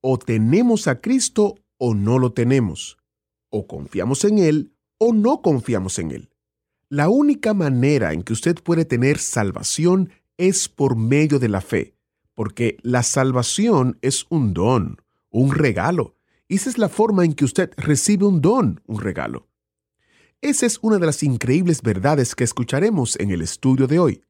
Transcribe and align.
O 0.00 0.18
tenemos 0.18 0.88
a 0.88 1.00
Cristo 1.00 1.56
o 1.78 1.94
no 1.94 2.18
lo 2.18 2.32
tenemos. 2.32 2.98
O 3.50 3.66
confiamos 3.66 4.24
en 4.24 4.38
Él 4.38 4.72
o 4.98 5.12
no 5.12 5.42
confiamos 5.42 5.98
en 5.98 6.10
Él. 6.10 6.30
La 6.88 7.08
única 7.08 7.52
manera 7.52 8.12
en 8.12 8.22
que 8.22 8.32
usted 8.32 8.56
puede 8.62 8.84
tener 8.84 9.18
salvación 9.18 10.10
es 10.38 10.68
por 10.68 10.96
medio 10.96 11.38
de 11.38 11.48
la 11.48 11.60
fe, 11.60 11.94
porque 12.34 12.76
la 12.82 13.02
salvación 13.02 13.98
es 14.02 14.26
un 14.28 14.54
don, 14.54 15.02
un 15.30 15.52
regalo. 15.52 16.14
Y 16.48 16.56
esa 16.56 16.70
es 16.70 16.78
la 16.78 16.88
forma 16.88 17.24
en 17.24 17.34
que 17.34 17.44
usted 17.44 17.70
recibe 17.76 18.26
un 18.26 18.40
don, 18.40 18.80
un 18.86 19.00
regalo. 19.00 19.48
Esa 20.40 20.66
es 20.66 20.78
una 20.80 20.98
de 20.98 21.06
las 21.06 21.22
increíbles 21.22 21.82
verdades 21.82 22.34
que 22.34 22.44
escucharemos 22.44 23.18
en 23.18 23.30
el 23.30 23.42
estudio 23.42 23.86
de 23.86 23.98
hoy. 23.98 24.22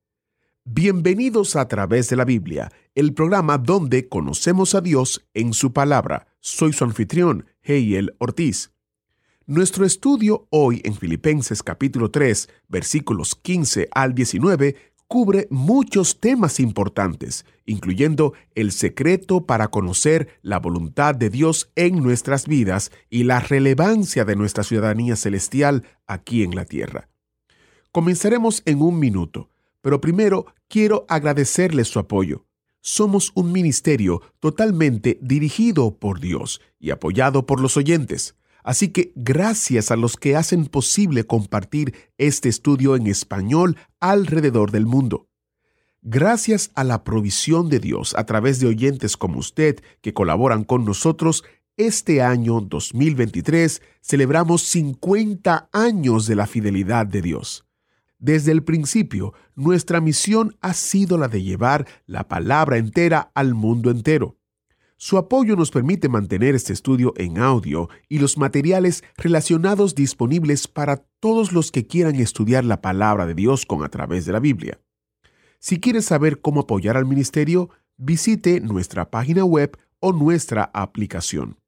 Bienvenidos 0.68 1.54
a 1.54 1.68
través 1.68 2.08
de 2.08 2.16
la 2.16 2.24
Biblia, 2.24 2.72
el 2.96 3.14
programa 3.14 3.56
donde 3.56 4.08
conocemos 4.08 4.74
a 4.74 4.80
Dios 4.80 5.24
en 5.32 5.52
su 5.52 5.72
palabra. 5.72 6.26
Soy 6.40 6.72
su 6.72 6.82
anfitrión, 6.82 7.46
Heiel 7.62 8.16
Ortiz. 8.18 8.72
Nuestro 9.46 9.86
estudio 9.86 10.48
hoy 10.50 10.80
en 10.84 10.96
Filipenses 10.96 11.62
capítulo 11.62 12.10
3, 12.10 12.48
versículos 12.66 13.36
15 13.36 13.90
al 13.92 14.12
19, 14.16 14.74
cubre 15.06 15.46
muchos 15.50 16.18
temas 16.18 16.58
importantes, 16.58 17.46
incluyendo 17.64 18.32
el 18.56 18.72
secreto 18.72 19.46
para 19.46 19.68
conocer 19.68 20.30
la 20.42 20.58
voluntad 20.58 21.14
de 21.14 21.30
Dios 21.30 21.70
en 21.76 22.02
nuestras 22.02 22.48
vidas 22.48 22.90
y 23.08 23.22
la 23.22 23.38
relevancia 23.38 24.24
de 24.24 24.34
nuestra 24.34 24.64
ciudadanía 24.64 25.14
celestial 25.14 25.84
aquí 26.08 26.42
en 26.42 26.56
la 26.56 26.64
tierra. 26.64 27.08
Comenzaremos 27.92 28.62
en 28.66 28.82
un 28.82 28.98
minuto, 28.98 29.48
pero 29.86 30.00
primero 30.00 30.46
quiero 30.66 31.06
agradecerle 31.08 31.84
su 31.84 32.00
apoyo. 32.00 32.44
Somos 32.80 33.30
un 33.36 33.52
ministerio 33.52 34.20
totalmente 34.40 35.16
dirigido 35.22 35.96
por 35.96 36.18
Dios 36.18 36.60
y 36.80 36.90
apoyado 36.90 37.46
por 37.46 37.60
los 37.60 37.76
oyentes. 37.76 38.34
Así 38.64 38.88
que 38.88 39.12
gracias 39.14 39.92
a 39.92 39.96
los 39.96 40.16
que 40.16 40.34
hacen 40.34 40.66
posible 40.66 41.22
compartir 41.22 41.94
este 42.18 42.48
estudio 42.48 42.96
en 42.96 43.06
español 43.06 43.76
alrededor 44.00 44.72
del 44.72 44.86
mundo. 44.86 45.28
Gracias 46.02 46.72
a 46.74 46.82
la 46.82 47.04
provisión 47.04 47.68
de 47.68 47.78
Dios 47.78 48.12
a 48.18 48.26
través 48.26 48.58
de 48.58 48.66
oyentes 48.66 49.16
como 49.16 49.38
usted 49.38 49.84
que 50.00 50.12
colaboran 50.12 50.64
con 50.64 50.84
nosotros, 50.84 51.44
este 51.76 52.22
año 52.22 52.60
2023 52.60 53.82
celebramos 54.02 54.62
50 54.62 55.68
años 55.72 56.26
de 56.26 56.34
la 56.34 56.48
fidelidad 56.48 57.06
de 57.06 57.22
Dios. 57.22 57.65
Desde 58.18 58.52
el 58.52 58.62
principio, 58.62 59.34
nuestra 59.54 60.00
misión 60.00 60.56
ha 60.60 60.72
sido 60.72 61.18
la 61.18 61.28
de 61.28 61.42
llevar 61.42 61.86
la 62.06 62.28
palabra 62.28 62.78
entera 62.78 63.30
al 63.34 63.54
mundo 63.54 63.90
entero. 63.90 64.38
Su 64.98 65.18
apoyo 65.18 65.56
nos 65.56 65.70
permite 65.70 66.08
mantener 66.08 66.54
este 66.54 66.72
estudio 66.72 67.12
en 67.18 67.36
audio 67.36 67.90
y 68.08 68.18
los 68.18 68.38
materiales 68.38 69.04
relacionados 69.18 69.94
disponibles 69.94 70.68
para 70.68 71.04
todos 71.20 71.52
los 71.52 71.70
que 71.70 71.86
quieran 71.86 72.16
estudiar 72.16 72.64
la 72.64 72.80
palabra 72.80 73.26
de 73.26 73.34
Dios 73.34 73.66
con 73.66 73.84
a 73.84 73.90
través 73.90 74.24
de 74.24 74.32
la 74.32 74.40
Biblia. 74.40 74.80
Si 75.58 75.80
quiere 75.80 76.00
saber 76.00 76.40
cómo 76.40 76.60
apoyar 76.62 76.96
al 76.96 77.04
ministerio, 77.04 77.68
visite 77.98 78.60
nuestra 78.60 79.10
página 79.10 79.44
web 79.44 79.76
o 80.00 80.14
nuestra 80.14 80.70
aplicación. 80.72 81.58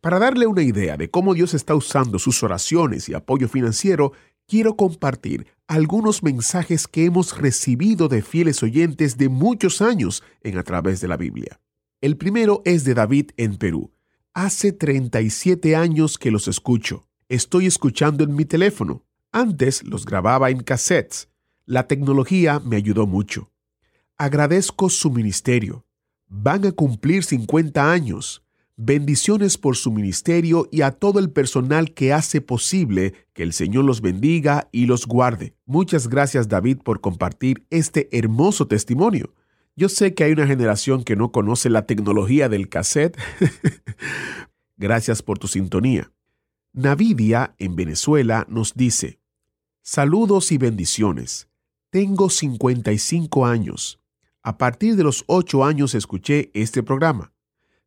Para 0.00 0.18
darle 0.18 0.46
una 0.46 0.62
idea 0.62 0.96
de 0.96 1.10
cómo 1.10 1.34
Dios 1.34 1.52
está 1.52 1.74
usando 1.74 2.18
sus 2.18 2.42
oraciones 2.42 3.08
y 3.08 3.14
apoyo 3.14 3.48
financiero, 3.48 4.12
quiero 4.46 4.76
compartir 4.76 5.46
algunos 5.66 6.22
mensajes 6.22 6.86
que 6.86 7.04
hemos 7.04 7.36
recibido 7.36 8.08
de 8.08 8.22
fieles 8.22 8.62
oyentes 8.62 9.18
de 9.18 9.28
muchos 9.28 9.82
años 9.82 10.22
en 10.42 10.58
a 10.58 10.62
través 10.62 11.00
de 11.00 11.08
la 11.08 11.16
Biblia. 11.16 11.60
El 12.00 12.16
primero 12.16 12.62
es 12.64 12.84
de 12.84 12.94
David 12.94 13.30
en 13.36 13.56
Perú. 13.56 13.90
Hace 14.32 14.72
37 14.72 15.74
años 15.74 16.18
que 16.18 16.30
los 16.30 16.46
escucho. 16.46 17.08
Estoy 17.28 17.66
escuchando 17.66 18.22
en 18.22 18.34
mi 18.34 18.44
teléfono. 18.44 19.04
Antes 19.32 19.82
los 19.82 20.04
grababa 20.04 20.50
en 20.50 20.62
cassettes. 20.62 21.28
La 21.64 21.88
tecnología 21.88 22.60
me 22.60 22.76
ayudó 22.76 23.06
mucho. 23.06 23.50
Agradezco 24.16 24.88
su 24.88 25.10
ministerio. 25.10 25.84
Van 26.28 26.64
a 26.64 26.72
cumplir 26.72 27.24
50 27.24 27.90
años. 27.90 28.45
Bendiciones 28.78 29.56
por 29.56 29.74
su 29.74 29.90
ministerio 29.90 30.68
y 30.70 30.82
a 30.82 30.90
todo 30.90 31.18
el 31.18 31.30
personal 31.30 31.94
que 31.94 32.12
hace 32.12 32.42
posible 32.42 33.14
que 33.32 33.42
el 33.42 33.54
Señor 33.54 33.86
los 33.86 34.02
bendiga 34.02 34.68
y 34.70 34.84
los 34.84 35.06
guarde. 35.06 35.54
Muchas 35.64 36.08
gracias 36.08 36.48
David 36.48 36.78
por 36.84 37.00
compartir 37.00 37.66
este 37.70 38.10
hermoso 38.12 38.66
testimonio. 38.66 39.32
Yo 39.76 39.88
sé 39.88 40.12
que 40.12 40.24
hay 40.24 40.32
una 40.32 40.46
generación 40.46 41.04
que 41.04 41.16
no 41.16 41.32
conoce 41.32 41.70
la 41.70 41.86
tecnología 41.86 42.50
del 42.50 42.68
cassette. 42.68 43.18
Gracias 44.78 45.22
por 45.22 45.38
tu 45.38 45.48
sintonía. 45.48 46.12
Navidia, 46.72 47.54
en 47.58 47.76
Venezuela, 47.76 48.46
nos 48.48 48.74
dice, 48.74 49.20
Saludos 49.82 50.52
y 50.52 50.58
bendiciones. 50.58 51.48
Tengo 51.90 52.28
55 52.28 53.46
años. 53.46 54.00
A 54.42 54.58
partir 54.58 54.96
de 54.96 55.04
los 55.04 55.24
8 55.28 55.64
años 55.64 55.94
escuché 55.94 56.50
este 56.54 56.82
programa. 56.82 57.32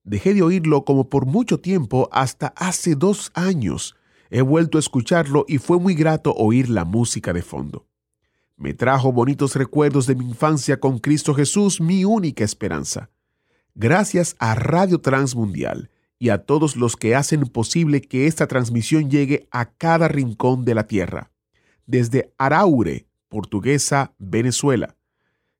Dejé 0.09 0.33
de 0.33 0.41
oírlo 0.41 0.85
como 0.85 1.07
por 1.07 1.27
mucho 1.27 1.59
tiempo 1.59 2.09
hasta 2.11 2.47
hace 2.55 2.95
dos 2.95 3.29
años. 3.35 3.95
He 4.31 4.41
vuelto 4.41 4.79
a 4.79 4.81
escucharlo 4.81 5.45
y 5.47 5.59
fue 5.59 5.77
muy 5.77 5.93
grato 5.93 6.33
oír 6.33 6.67
la 6.67 6.83
música 6.83 7.31
de 7.31 7.43
fondo. 7.43 7.85
Me 8.57 8.73
trajo 8.73 9.11
bonitos 9.13 9.55
recuerdos 9.55 10.07
de 10.07 10.15
mi 10.15 10.25
infancia 10.25 10.79
con 10.79 10.97
Cristo 10.97 11.35
Jesús, 11.35 11.79
mi 11.79 12.05
única 12.05 12.43
esperanza. 12.43 13.11
Gracias 13.75 14.35
a 14.39 14.55
Radio 14.55 14.99
Transmundial 14.99 15.91
y 16.17 16.29
a 16.29 16.39
todos 16.39 16.75
los 16.75 16.95
que 16.95 17.13
hacen 17.13 17.41
posible 17.41 18.01
que 18.01 18.25
esta 18.25 18.47
transmisión 18.47 19.11
llegue 19.11 19.47
a 19.51 19.73
cada 19.73 20.07
rincón 20.07 20.65
de 20.65 20.73
la 20.73 20.87
tierra. 20.87 21.29
Desde 21.85 22.33
Araure, 22.39 23.05
Portuguesa, 23.27 24.15
Venezuela. 24.17 24.95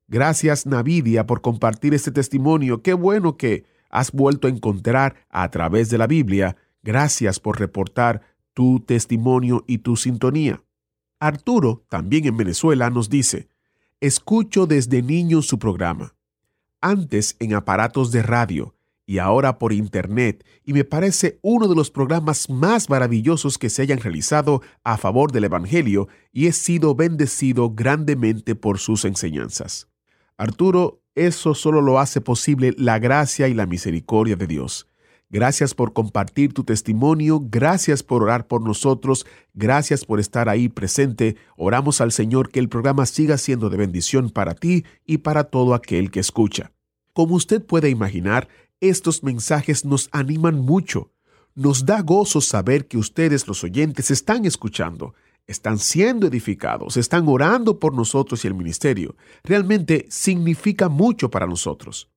Gracias 0.08 0.66
Navidia 0.66 1.24
por 1.24 1.40
compartir 1.40 1.94
este 1.94 2.10
testimonio. 2.10 2.82
Qué 2.82 2.94
bueno 2.94 3.36
que 3.36 3.70
has 3.90 4.12
vuelto 4.12 4.46
a 4.48 4.50
encontrar 4.50 5.26
a 5.28 5.50
través 5.50 5.90
de 5.90 5.98
la 5.98 6.06
Biblia. 6.06 6.56
Gracias 6.82 7.38
por 7.40 7.58
reportar 7.58 8.22
tu 8.54 8.80
testimonio 8.80 9.64
y 9.66 9.78
tu 9.78 9.96
sintonía. 9.96 10.62
Arturo, 11.18 11.84
también 11.88 12.26
en 12.26 12.36
Venezuela, 12.36 12.88
nos 12.88 13.10
dice, 13.10 13.48
escucho 14.00 14.66
desde 14.66 15.02
niño 15.02 15.42
su 15.42 15.58
programa, 15.58 16.14
antes 16.80 17.36
en 17.38 17.54
aparatos 17.54 18.10
de 18.10 18.22
radio 18.22 18.74
y 19.04 19.18
ahora 19.18 19.58
por 19.58 19.72
internet, 19.72 20.46
y 20.64 20.72
me 20.72 20.84
parece 20.84 21.40
uno 21.42 21.66
de 21.66 21.74
los 21.74 21.90
programas 21.90 22.48
más 22.48 22.88
maravillosos 22.88 23.58
que 23.58 23.68
se 23.68 23.82
hayan 23.82 23.98
realizado 23.98 24.62
a 24.84 24.96
favor 24.96 25.32
del 25.32 25.44
Evangelio 25.44 26.08
y 26.32 26.46
he 26.46 26.52
sido 26.52 26.94
bendecido 26.94 27.70
grandemente 27.70 28.54
por 28.54 28.78
sus 28.78 29.04
enseñanzas. 29.04 29.89
Arturo, 30.40 31.02
eso 31.14 31.54
solo 31.54 31.82
lo 31.82 31.98
hace 31.98 32.22
posible 32.22 32.72
la 32.78 32.98
gracia 32.98 33.46
y 33.48 33.52
la 33.52 33.66
misericordia 33.66 34.36
de 34.36 34.46
Dios. 34.46 34.86
Gracias 35.28 35.74
por 35.74 35.92
compartir 35.92 36.54
tu 36.54 36.64
testimonio, 36.64 37.42
gracias 37.44 38.02
por 38.02 38.22
orar 38.22 38.46
por 38.46 38.62
nosotros, 38.62 39.26
gracias 39.52 40.06
por 40.06 40.18
estar 40.18 40.48
ahí 40.48 40.70
presente. 40.70 41.36
Oramos 41.58 42.00
al 42.00 42.10
Señor 42.10 42.48
que 42.48 42.58
el 42.58 42.70
programa 42.70 43.04
siga 43.04 43.36
siendo 43.36 43.68
de 43.68 43.76
bendición 43.76 44.30
para 44.30 44.54
ti 44.54 44.86
y 45.04 45.18
para 45.18 45.44
todo 45.44 45.74
aquel 45.74 46.10
que 46.10 46.20
escucha. 46.20 46.72
Como 47.12 47.34
usted 47.34 47.62
puede 47.62 47.90
imaginar, 47.90 48.48
estos 48.80 49.22
mensajes 49.22 49.84
nos 49.84 50.08
animan 50.10 50.58
mucho. 50.58 51.12
Nos 51.54 51.84
da 51.84 52.00
gozo 52.00 52.40
saber 52.40 52.88
que 52.88 52.96
ustedes, 52.96 53.46
los 53.46 53.62
oyentes, 53.62 54.10
están 54.10 54.46
escuchando, 54.46 55.12
están 55.46 55.78
siendo 55.78 56.26
edificados, 56.26 56.96
están 56.96 57.28
orando 57.28 57.78
por 57.78 57.94
nosotros 57.94 58.44
y 58.44 58.48
el 58.48 58.54
ministerio. 58.54 59.14
Realmente 59.42 60.06
significa 60.10 60.88
mucho 60.88 61.30
para 61.30 61.46
nosotros. 61.46 62.10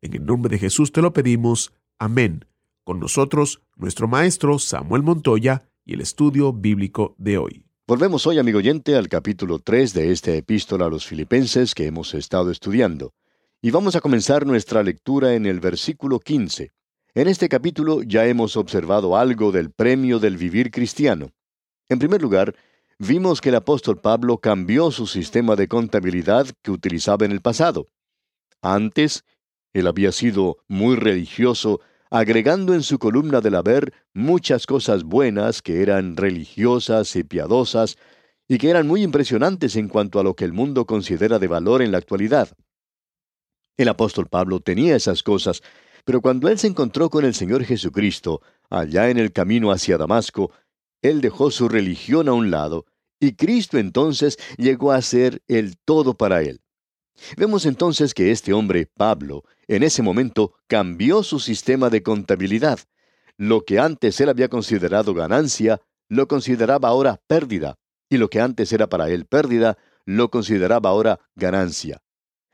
En 0.00 0.14
el 0.14 0.26
nombre 0.26 0.50
de 0.50 0.58
Jesús 0.58 0.90
te 0.90 1.02
lo 1.02 1.12
pedimos. 1.12 1.72
Amén. 1.98 2.44
Con 2.84 2.98
nosotros, 2.98 3.62
nuestro 3.76 4.08
maestro 4.08 4.58
Samuel 4.58 5.04
Montoya 5.04 5.68
y 5.84 5.94
el 5.94 6.00
estudio 6.00 6.52
bíblico 6.52 7.14
de 7.16 7.38
hoy. 7.38 7.64
Volvemos 7.86 8.26
hoy, 8.26 8.40
amigo 8.40 8.58
oyente, 8.58 8.96
al 8.96 9.08
capítulo 9.08 9.60
3 9.60 9.94
de 9.94 10.10
esta 10.10 10.32
epístola 10.32 10.86
a 10.86 10.88
los 10.88 11.06
filipenses 11.06 11.76
que 11.76 11.86
hemos 11.86 12.12
estado 12.12 12.50
estudiando. 12.50 13.14
Y 13.60 13.70
vamos 13.70 13.94
a 13.94 14.00
comenzar 14.00 14.44
nuestra 14.46 14.82
lectura 14.82 15.34
en 15.34 15.46
el 15.46 15.60
versículo 15.60 16.18
15. 16.18 16.72
En 17.14 17.28
este 17.28 17.48
capítulo 17.48 18.02
ya 18.02 18.26
hemos 18.26 18.56
observado 18.56 19.16
algo 19.16 19.52
del 19.52 19.70
premio 19.70 20.18
del 20.18 20.36
vivir 20.36 20.72
cristiano. 20.72 21.30
En 21.88 22.00
primer 22.00 22.20
lugar, 22.20 22.56
vimos 22.98 23.40
que 23.40 23.50
el 23.50 23.54
apóstol 23.54 24.00
Pablo 24.00 24.38
cambió 24.38 24.90
su 24.90 25.06
sistema 25.06 25.54
de 25.54 25.68
contabilidad 25.68 26.48
que 26.62 26.72
utilizaba 26.72 27.26
en 27.26 27.30
el 27.30 27.42
pasado. 27.42 27.86
Antes, 28.60 29.22
él 29.72 29.86
había 29.86 30.10
sido 30.10 30.58
muy 30.66 30.96
religioso, 30.96 31.80
agregando 32.12 32.74
en 32.74 32.82
su 32.82 32.98
columna 32.98 33.40
del 33.40 33.54
haber 33.54 33.94
muchas 34.12 34.66
cosas 34.66 35.02
buenas 35.02 35.62
que 35.62 35.80
eran 35.80 36.14
religiosas 36.14 37.16
y 37.16 37.24
piadosas, 37.24 37.96
y 38.46 38.58
que 38.58 38.68
eran 38.68 38.86
muy 38.86 39.02
impresionantes 39.02 39.76
en 39.76 39.88
cuanto 39.88 40.20
a 40.20 40.22
lo 40.22 40.36
que 40.36 40.44
el 40.44 40.52
mundo 40.52 40.84
considera 40.84 41.38
de 41.38 41.46
valor 41.46 41.80
en 41.80 41.90
la 41.90 41.96
actualidad. 41.96 42.54
El 43.78 43.88
apóstol 43.88 44.26
Pablo 44.26 44.60
tenía 44.60 44.94
esas 44.94 45.22
cosas, 45.22 45.62
pero 46.04 46.20
cuando 46.20 46.48
él 46.48 46.58
se 46.58 46.66
encontró 46.66 47.08
con 47.08 47.24
el 47.24 47.32
Señor 47.32 47.64
Jesucristo, 47.64 48.42
allá 48.68 49.08
en 49.08 49.16
el 49.16 49.32
camino 49.32 49.72
hacia 49.72 49.96
Damasco, 49.96 50.50
él 51.00 51.22
dejó 51.22 51.50
su 51.50 51.66
religión 51.66 52.28
a 52.28 52.34
un 52.34 52.50
lado, 52.50 52.84
y 53.20 53.36
Cristo 53.36 53.78
entonces 53.78 54.36
llegó 54.58 54.92
a 54.92 55.00
ser 55.00 55.42
el 55.48 55.78
todo 55.78 56.12
para 56.12 56.42
él. 56.42 56.60
Vemos 57.36 57.66
entonces 57.66 58.14
que 58.14 58.30
este 58.30 58.52
hombre, 58.52 58.86
Pablo, 58.86 59.44
en 59.68 59.82
ese 59.82 60.02
momento 60.02 60.54
cambió 60.66 61.22
su 61.22 61.38
sistema 61.38 61.90
de 61.90 62.02
contabilidad. 62.02 62.80
Lo 63.36 63.62
que 63.62 63.78
antes 63.78 64.20
él 64.20 64.28
había 64.28 64.48
considerado 64.48 65.14
ganancia, 65.14 65.80
lo 66.08 66.28
consideraba 66.28 66.88
ahora 66.88 67.20
pérdida, 67.26 67.76
y 68.08 68.18
lo 68.18 68.28
que 68.28 68.40
antes 68.40 68.72
era 68.72 68.88
para 68.88 69.08
él 69.08 69.26
pérdida, 69.26 69.78
lo 70.04 70.30
consideraba 70.30 70.90
ahora 70.90 71.20
ganancia. 71.34 72.02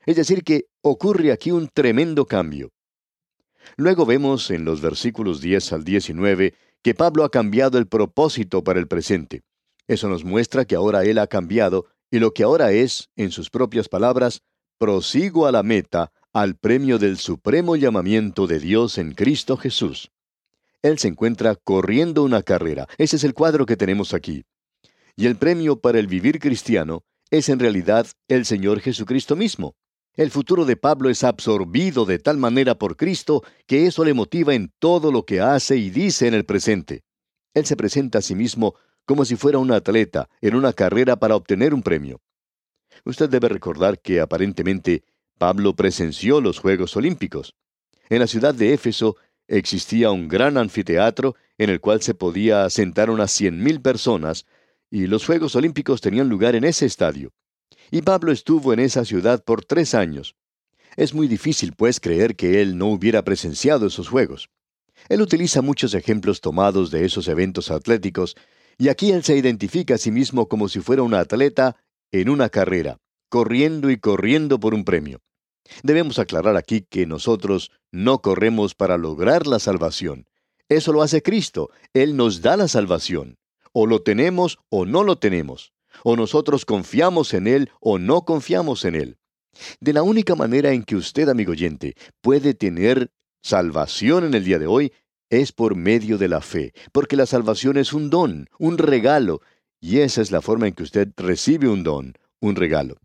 Es 0.07 0.17
decir, 0.17 0.45
que 0.45 0.67
ocurre 0.83 1.33
aquí 1.33 1.51
un 1.51 1.69
tremendo 1.69 2.27
cambio. 2.27 2.71
Luego 3.77 4.07
vemos 4.07 4.51
en 4.51 4.65
los 4.65 4.81
versículos 4.81 5.41
10 5.41 5.73
al 5.73 5.85
19 5.85 6.55
que 6.83 6.95
Pablo 6.95 7.25
ha 7.25 7.31
cambiado 7.31 7.79
el 7.79 7.87
propósito 7.87 8.63
para 8.63 8.79
el 8.79 8.87
presente. 8.87 9.43
Eso 9.87 10.09
nos 10.09 10.25
muestra 10.25 10.65
que 10.65 10.77
ahora 10.77 11.05
él 11.05 11.19
ha 11.19 11.27
cambiado 11.27 11.87
y 12.11 12.19
lo 12.19 12.33
que 12.33 12.43
ahora 12.43 12.73
es, 12.73 13.09
en 13.17 13.31
sus 13.31 13.51
propias 13.51 13.89
palabras, 13.89 14.43
prosigo 14.79 15.47
a 15.47 15.53
la 15.53 15.63
meta, 15.63 16.13
al 16.33 16.57
premio 16.57 16.99
del 16.99 17.19
supremo 17.19 17.77
llamamiento 17.77 18.47
de 18.47 18.59
Dios 18.59 18.99
en 18.99 19.13
Cristo 19.13 19.57
Jesús. 19.57 20.11
Él 20.83 20.99
se 20.99 21.09
encuentra 21.09 21.57
corriendo 21.57 22.23
una 22.23 22.43
carrera. 22.43 22.87
Ese 22.99 23.17
es 23.17 23.25
el 23.25 23.35
cuadro 23.35 23.67
que 23.67 23.77
tenemos 23.77 24.15
aquí. 24.15 24.45
Y 25.17 25.27
el 25.27 25.37
premio 25.37 25.81
para 25.81 25.99
el 25.99 26.07
vivir 26.07 26.39
cristiano 26.39 27.03
es 27.31 27.49
en 27.49 27.59
realidad 27.59 28.07
el 28.29 28.45
Señor 28.45 28.81
Jesucristo 28.81 29.35
mismo. 29.35 29.75
El 30.15 30.31
futuro 30.31 30.65
de 30.65 30.77
Pablo 30.77 31.11
es 31.11 31.25
absorbido 31.25 32.05
de 32.05 32.19
tal 32.19 32.39
manera 32.39 32.77
por 32.77 32.97
Cristo 32.97 33.43
que 33.67 33.87
eso 33.87 34.05
le 34.05 34.15
motiva 34.15 34.55
en 34.55 34.73
todo 34.79 35.13
lo 35.13 35.25
que 35.25 35.41
hace 35.41 35.77
y 35.77 35.91
dice 35.91 36.29
en 36.29 36.35
el 36.35 36.45
presente. 36.45 37.03
Él 37.55 37.67
se 37.67 37.77
presenta 37.77 38.19
a 38.19 38.23
sí 38.23 38.35
mismo 38.35 38.75
como 39.09 39.25
si 39.25 39.37
fuera 39.37 39.57
un 39.57 39.73
atleta 39.73 40.29
en 40.43 40.55
una 40.55 40.75
carrera 40.75 41.17
para 41.17 41.35
obtener 41.35 41.73
un 41.73 41.83
premio. 41.83 42.21
Usted 43.07 43.31
debe 43.31 43.49
recordar 43.49 44.01
que 44.01 44.21
aparentemente 44.21 45.03
Pablo 45.39 45.75
presenció 45.75 46.43
los 46.43 46.59
Juegos 46.59 46.95
Olímpicos. 46.95 47.55
En 48.11 48.19
la 48.19 48.27
ciudad 48.27 48.55
de 48.55 48.75
Éfeso 48.75 49.17
existía 49.47 50.11
un 50.11 50.29
gran 50.29 50.59
anfiteatro 50.59 51.37
en 51.57 51.71
el 51.71 51.81
cual 51.81 52.03
se 52.03 52.13
podía 52.13 52.69
sentar 52.69 53.09
unas 53.09 53.33
cien 53.33 53.63
mil 53.63 53.81
personas, 53.81 54.45
y 54.91 55.07
los 55.07 55.25
Juegos 55.25 55.57
Olímpicos 55.57 56.03
tenían 56.03 56.29
lugar 56.29 56.55
en 56.55 56.65
ese 56.65 56.85
estadio. 56.85 57.33
Y 57.91 58.03
Pablo 58.03 58.31
estuvo 58.31 58.75
en 58.75 58.81
esa 58.81 59.07
ciudad 59.07 59.43
por 59.43 59.65
tres 59.65 59.95
años. 59.95 60.37
Es 60.97 61.15
muy 61.15 61.29
difícil, 61.29 61.73
pues, 61.73 61.99
creer 61.99 62.37
que 62.37 62.61
él 62.61 62.77
no 62.77 62.89
hubiera 62.89 63.25
presenciado 63.25 63.87
esos 63.87 64.09
Juegos. 64.09 64.51
Él 65.09 65.23
utiliza 65.23 65.63
muchos 65.63 65.95
ejemplos 65.95 66.43
tomados 66.43 66.91
de 66.91 67.07
esos 67.07 67.27
eventos 67.29 67.71
atléticos, 67.71 68.37
y 68.79 68.89
aquí 68.89 69.11
él 69.11 69.25
se 69.25 69.37
identifica 69.37 69.95
a 69.95 69.99
sí 69.99 70.11
mismo 70.11 70.49
como 70.49 70.69
si 70.69 70.81
fuera 70.81 71.03
un 71.03 71.15
atleta 71.15 71.77
en 72.13 72.29
una 72.29 72.49
carrera, 72.49 72.99
corriendo 73.29 73.91
y 73.91 73.99
corriendo 73.99 74.61
por 74.61 74.73
un 74.73 74.85
premio. 74.85 75.21
Debemos 75.83 76.19
aclarar 76.19 76.57
aquí 76.57 76.87
que 76.89 77.05
nosotros 77.05 77.73
no 77.91 78.23
corremos 78.23 78.75
para 78.75 78.97
lograr 78.97 79.47
la 79.47 79.59
salvación. 79.59 80.27
Eso 80.69 80.93
lo 80.93 81.03
hace 81.03 81.23
Cristo. 81.23 81.71
Él 81.93 82.17
nos 82.17 82.41
da 82.41 82.57
la 82.57 82.69
salvación. 82.69 83.37
O 83.73 83.87
lo 83.87 84.03
tenemos 84.03 84.59
o 84.71 84.87
no 84.87 85.03
lo 85.03 85.19
tenemos. 85.19 85.73
O 86.05 86.17
nosotros 86.17 86.65
confiamos 86.65 87.35
en 87.35 87.47
Él 87.47 87.71
o 87.81 87.99
no 87.99 88.23
confiamos 88.23 88.85
en 88.85 88.95
Él. 88.95 89.19
De 89.81 89.93
la 89.93 90.03
única 90.03 90.35
manera 90.35 90.73
en 90.73 90.85
que 90.85 90.97
usted, 90.97 91.29
amigo 91.29 91.53
oyente, 91.53 91.97
puede 92.21 92.55
tener 92.55 93.11
salvación 93.43 94.25
en 94.25 94.35
el 94.35 94.45
día 94.45 94.59
de 94.59 94.67
hoy 94.67 94.93
es 95.31 95.53
por 95.53 95.75
medio 95.77 96.19
de 96.19 96.29
la 96.29 96.41
fe, 96.41 96.73
porque 96.93 97.17
la 97.17 97.27
salvación 97.27 97.77
es 97.77 97.93
un 97.93 98.11
don, 98.11 98.49
un 98.59 98.79
regalo, 98.79 99.41
y 99.81 99.99
esa 99.99 100.23
es 100.23 100.31
la 100.31 100.43
forma 100.43 100.67
en 100.67 100.75
que 100.75 100.83
usted 100.83 101.09
recibe 101.17 101.69
un 101.69 101.83
don, 101.83 102.15
un 102.41 102.57
regalo. 102.57 102.99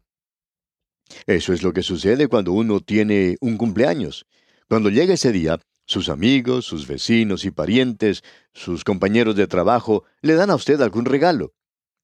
Eso 1.27 1.53
es 1.53 1.63
lo 1.63 1.73
que 1.73 1.83
sucede 1.83 2.27
cuando 2.27 2.53
uno 2.53 2.79
tiene 2.79 3.37
un 3.41 3.57
cumpleaños. 3.57 4.25
Cuando 4.67 4.89
llega 4.89 5.13
ese 5.13 5.31
día, 5.31 5.59
sus 5.85 6.09
amigos, 6.09 6.65
sus 6.65 6.87
vecinos 6.87 7.45
y 7.45 7.51
parientes, 7.51 8.23
sus 8.53 8.83
compañeros 8.83 9.35
de 9.35 9.47
trabajo, 9.47 10.05
le 10.21 10.35
dan 10.35 10.49
a 10.49 10.55
usted 10.55 10.81
algún 10.81 11.05
regalo. 11.05 11.53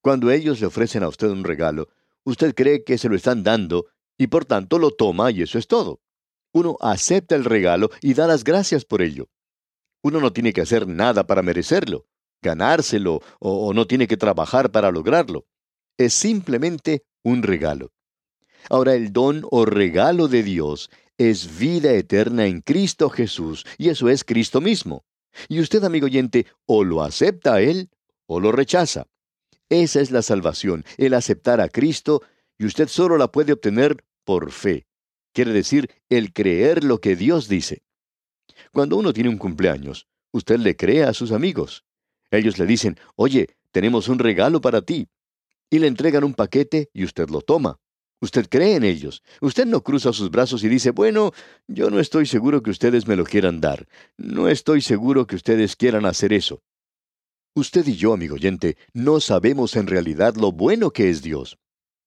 Cuando 0.02 0.30
ellos 0.30 0.60
le 0.60 0.66
ofrecen 0.66 1.02
a 1.02 1.08
usted 1.08 1.28
un 1.28 1.44
regalo, 1.44 1.88
usted 2.24 2.54
cree 2.54 2.84
que 2.84 2.98
se 2.98 3.08
lo 3.08 3.16
están 3.16 3.42
dando 3.42 3.86
y 4.18 4.28
por 4.28 4.44
tanto 4.44 4.78
lo 4.78 4.90
toma 4.90 5.30
y 5.30 5.42
eso 5.42 5.58
es 5.58 5.66
todo. 5.66 6.00
Uno 6.52 6.76
acepta 6.80 7.36
el 7.36 7.44
regalo 7.44 7.90
y 8.02 8.14
da 8.14 8.26
las 8.26 8.44
gracias 8.44 8.84
por 8.84 9.02
ello. 9.02 9.28
Uno 10.02 10.20
no 10.20 10.32
tiene 10.32 10.52
que 10.52 10.62
hacer 10.62 10.86
nada 10.86 11.26
para 11.26 11.42
merecerlo 11.42 12.06
ganárselo 12.42 13.22
o, 13.38 13.72
no 13.74 13.86
tiene 13.86 14.06
que 14.06 14.16
trabajar 14.16 14.70
para 14.70 14.90
lograrlo. 14.90 15.46
Es 15.98 16.14
simplemente 16.14 17.04
un 17.22 17.42
regalo. 17.42 17.92
Ahora 18.68 18.94
el 18.94 19.12
don 19.12 19.46
o 19.50 19.64
regalo 19.64 20.28
de 20.28 20.42
Dios 20.42 20.90
es 21.18 21.58
vida 21.58 21.92
eterna 21.92 22.46
en 22.46 22.62
Cristo 22.62 23.10
Jesús, 23.10 23.66
y 23.76 23.90
eso 23.90 24.08
es 24.08 24.24
Cristo 24.24 24.60
mismo. 24.60 25.04
Y 25.48 25.60
usted, 25.60 25.84
amigo 25.84 26.06
oyente, 26.06 26.46
o 26.66 26.82
lo 26.82 27.02
acepta 27.02 27.54
a 27.54 27.60
Él 27.60 27.90
o 28.26 28.40
lo 28.40 28.52
rechaza. 28.52 29.06
Esa 29.68 30.00
es 30.00 30.10
la 30.10 30.22
salvación, 30.22 30.84
el 30.96 31.14
aceptar 31.14 31.60
a 31.60 31.68
Cristo, 31.68 32.22
y 32.58 32.66
usted 32.66 32.88
solo 32.88 33.18
la 33.18 33.30
puede 33.30 33.52
obtener 33.52 34.04
por 34.24 34.50
fe. 34.50 34.86
Quiere 35.32 35.52
decir, 35.52 35.90
el 36.08 36.32
creer 36.32 36.84
lo 36.84 37.00
que 37.00 37.16
Dios 37.16 37.48
dice. 37.48 37.82
Cuando 38.72 38.96
uno 38.96 39.12
tiene 39.12 39.28
un 39.28 39.38
cumpleaños, 39.38 40.06
usted 40.32 40.58
le 40.58 40.76
cree 40.76 41.04
a 41.04 41.12
sus 41.12 41.32
amigos. 41.32 41.84
Ellos 42.30 42.58
le 42.58 42.66
dicen, 42.66 42.98
oye, 43.16 43.56
tenemos 43.72 44.08
un 44.08 44.18
regalo 44.18 44.60
para 44.60 44.82
ti. 44.82 45.08
Y 45.70 45.78
le 45.78 45.86
entregan 45.86 46.24
un 46.24 46.34
paquete 46.34 46.90
y 46.92 47.04
usted 47.04 47.28
lo 47.30 47.40
toma. 47.40 47.80
Usted 48.20 48.48
cree 48.48 48.76
en 48.76 48.84
ellos. 48.84 49.22
Usted 49.40 49.66
no 49.66 49.82
cruza 49.82 50.12
sus 50.12 50.30
brazos 50.30 50.62
y 50.62 50.68
dice, 50.68 50.90
bueno, 50.90 51.32
yo 51.66 51.90
no 51.90 52.00
estoy 52.00 52.26
seguro 52.26 52.62
que 52.62 52.70
ustedes 52.70 53.06
me 53.06 53.16
lo 53.16 53.24
quieran 53.24 53.60
dar. 53.60 53.88
No 54.16 54.48
estoy 54.48 54.82
seguro 54.82 55.26
que 55.26 55.36
ustedes 55.36 55.74
quieran 55.74 56.04
hacer 56.04 56.32
eso. 56.32 56.62
Usted 57.54 57.86
y 57.86 57.96
yo, 57.96 58.12
amigo 58.12 58.34
oyente, 58.34 58.76
no 58.92 59.20
sabemos 59.20 59.74
en 59.74 59.86
realidad 59.86 60.36
lo 60.36 60.52
bueno 60.52 60.90
que 60.90 61.08
es 61.08 61.22
Dios. 61.22 61.58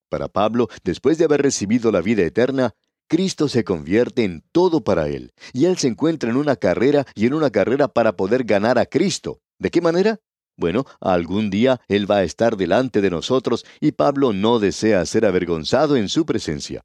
Para 0.08 0.28
Pablo, 0.28 0.70
después 0.84 1.18
de 1.18 1.26
haber 1.26 1.42
recibido 1.42 1.92
la 1.92 2.02
vida 2.02 2.22
eterna, 2.22 2.76
Cristo 3.14 3.48
se 3.48 3.64
convierte 3.64 4.24
en 4.24 4.44
todo 4.52 4.84
para 4.84 5.08
él, 5.08 5.34
y 5.54 5.66
él 5.66 5.78
se 5.78 5.88
encuentra 5.88 6.32
en 6.32 6.36
una 6.36 6.56
carrera 6.56 7.06
y 7.14 7.28
en 7.28 7.36
una 7.36 7.52
carrera 7.52 7.88
para 7.88 8.16
poder 8.16 8.44
ganar 8.44 8.80
a 8.80 8.88
Cristo. 8.88 9.40
¿De 9.60 9.70
qué 9.70 9.82
manera? 9.82 10.20
Bueno, 10.58 10.84
algún 11.00 11.52
día 11.52 11.80
Él 11.88 12.10
va 12.10 12.18
a 12.18 12.24
estar 12.24 12.58
delante 12.58 13.02
de 13.02 13.12
nosotros 13.12 13.66
y 13.80 13.92
Pablo 13.92 14.34
no 14.34 14.58
desea 14.58 15.06
ser 15.06 15.28
avergonzado 15.28 15.96
en 15.96 16.10
su 16.10 16.26
presencia. 16.26 16.82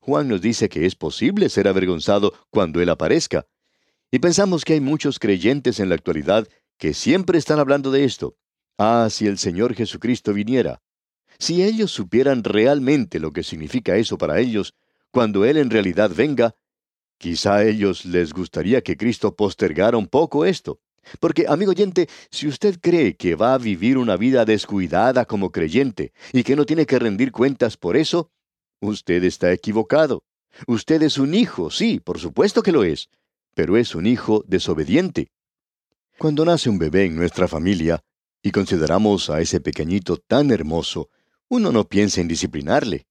Juan 0.00 0.28
nos 0.28 0.42
dice 0.42 0.68
que 0.68 0.84
es 0.84 0.96
posible 0.96 1.48
ser 1.48 1.66
avergonzado 1.66 2.34
cuando 2.50 2.82
Él 2.82 2.90
aparezca. 2.90 3.46
Y 4.10 4.18
pensamos 4.18 4.66
que 4.66 4.74
hay 4.74 4.80
muchos 4.80 5.18
creyentes 5.18 5.80
en 5.80 5.88
la 5.88 5.94
actualidad 5.94 6.46
que 6.76 6.92
siempre 6.92 7.38
están 7.38 7.58
hablando 7.58 7.90
de 7.90 8.04
esto. 8.04 8.36
Ah, 8.76 9.08
si 9.10 9.26
el 9.26 9.38
Señor 9.38 9.74
Jesucristo 9.74 10.34
viniera. 10.34 10.82
Si 11.38 11.62
ellos 11.62 11.90
supieran 11.90 12.44
realmente 12.44 13.18
lo 13.18 13.32
que 13.32 13.42
significa 13.42 13.96
eso 13.96 14.18
para 14.18 14.40
ellos, 14.40 14.74
cuando 15.14 15.44
Él 15.44 15.58
en 15.58 15.70
realidad 15.70 16.10
venga, 16.12 16.56
quizá 17.18 17.54
a 17.54 17.64
ellos 17.64 18.04
les 18.04 18.32
gustaría 18.32 18.82
que 18.82 18.96
Cristo 18.96 19.36
postergara 19.36 19.96
un 19.96 20.08
poco 20.08 20.44
esto. 20.44 20.80
Porque, 21.20 21.46
amigo 21.46 21.70
oyente, 21.70 22.08
si 22.32 22.48
usted 22.48 22.80
cree 22.80 23.14
que 23.14 23.36
va 23.36 23.54
a 23.54 23.58
vivir 23.58 23.96
una 23.96 24.16
vida 24.16 24.44
descuidada 24.44 25.24
como 25.24 25.52
creyente 25.52 26.12
y 26.32 26.42
que 26.42 26.56
no 26.56 26.66
tiene 26.66 26.84
que 26.84 26.98
rendir 26.98 27.30
cuentas 27.30 27.76
por 27.76 27.96
eso, 27.96 28.32
usted 28.80 29.22
está 29.22 29.52
equivocado. 29.52 30.24
Usted 30.66 31.00
es 31.02 31.16
un 31.16 31.34
hijo, 31.34 31.70
sí, 31.70 32.00
por 32.00 32.18
supuesto 32.18 32.64
que 32.64 32.72
lo 32.72 32.82
es, 32.82 33.08
pero 33.54 33.76
es 33.76 33.94
un 33.94 34.06
hijo 34.06 34.42
desobediente. 34.48 35.28
Cuando 36.18 36.44
nace 36.44 36.68
un 36.68 36.80
bebé 36.80 37.04
en 37.04 37.14
nuestra 37.14 37.46
familia, 37.46 38.00
y 38.42 38.50
consideramos 38.50 39.30
a 39.30 39.40
ese 39.40 39.60
pequeñito 39.60 40.16
tan 40.16 40.50
hermoso, 40.50 41.08
uno 41.48 41.70
no 41.70 41.84
piensa 41.84 42.20
en 42.20 42.26
disciplinarle. 42.26 43.06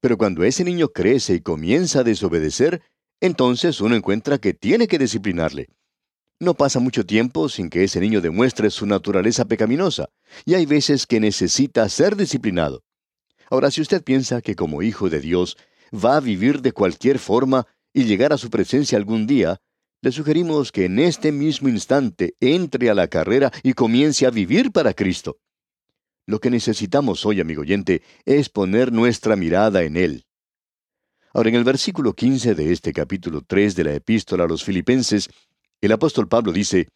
Pero 0.00 0.18
cuando 0.18 0.44
ese 0.44 0.64
niño 0.64 0.88
crece 0.88 1.34
y 1.34 1.40
comienza 1.40 2.00
a 2.00 2.04
desobedecer, 2.04 2.82
entonces 3.20 3.80
uno 3.80 3.96
encuentra 3.96 4.38
que 4.38 4.54
tiene 4.54 4.88
que 4.88 4.98
disciplinarle. 4.98 5.68
No 6.38 6.52
pasa 6.54 6.80
mucho 6.80 7.06
tiempo 7.06 7.48
sin 7.48 7.70
que 7.70 7.84
ese 7.84 7.98
niño 7.98 8.20
demuestre 8.20 8.70
su 8.70 8.84
naturaleza 8.86 9.46
pecaminosa, 9.46 10.10
y 10.44 10.54
hay 10.54 10.66
veces 10.66 11.06
que 11.06 11.18
necesita 11.18 11.88
ser 11.88 12.14
disciplinado. 12.14 12.84
Ahora, 13.48 13.70
si 13.70 13.80
usted 13.80 14.02
piensa 14.02 14.42
que 14.42 14.54
como 14.54 14.82
hijo 14.82 15.08
de 15.08 15.20
Dios 15.20 15.56
va 15.92 16.16
a 16.16 16.20
vivir 16.20 16.60
de 16.60 16.72
cualquier 16.72 17.18
forma 17.18 17.66
y 17.94 18.04
llegar 18.04 18.34
a 18.34 18.38
su 18.38 18.50
presencia 18.50 18.98
algún 18.98 19.26
día, 19.26 19.62
le 20.02 20.12
sugerimos 20.12 20.72
que 20.72 20.84
en 20.84 20.98
este 20.98 21.32
mismo 21.32 21.68
instante 21.68 22.34
entre 22.40 22.90
a 22.90 22.94
la 22.94 23.08
carrera 23.08 23.50
y 23.62 23.72
comience 23.72 24.26
a 24.26 24.30
vivir 24.30 24.72
para 24.72 24.92
Cristo. 24.92 25.38
Lo 26.26 26.40
que 26.40 26.50
necesitamos 26.50 27.24
hoy, 27.24 27.40
amigo 27.40 27.62
oyente, 27.62 28.02
es 28.24 28.48
poner 28.48 28.92
nuestra 28.92 29.36
mirada 29.36 29.84
en 29.84 29.96
Él. 29.96 30.26
Ahora, 31.32 31.50
en 31.50 31.54
el 31.54 31.62
versículo 31.62 32.14
15 32.14 32.56
de 32.56 32.72
este 32.72 32.92
capítulo 32.92 33.42
3 33.46 33.76
de 33.76 33.84
la 33.84 33.94
epístola 33.94 34.44
a 34.44 34.48
los 34.48 34.64
filipenses, 34.64 35.28
el 35.80 35.92
apóstol 35.92 36.26
Pablo 36.28 36.50
dice, 36.52 36.88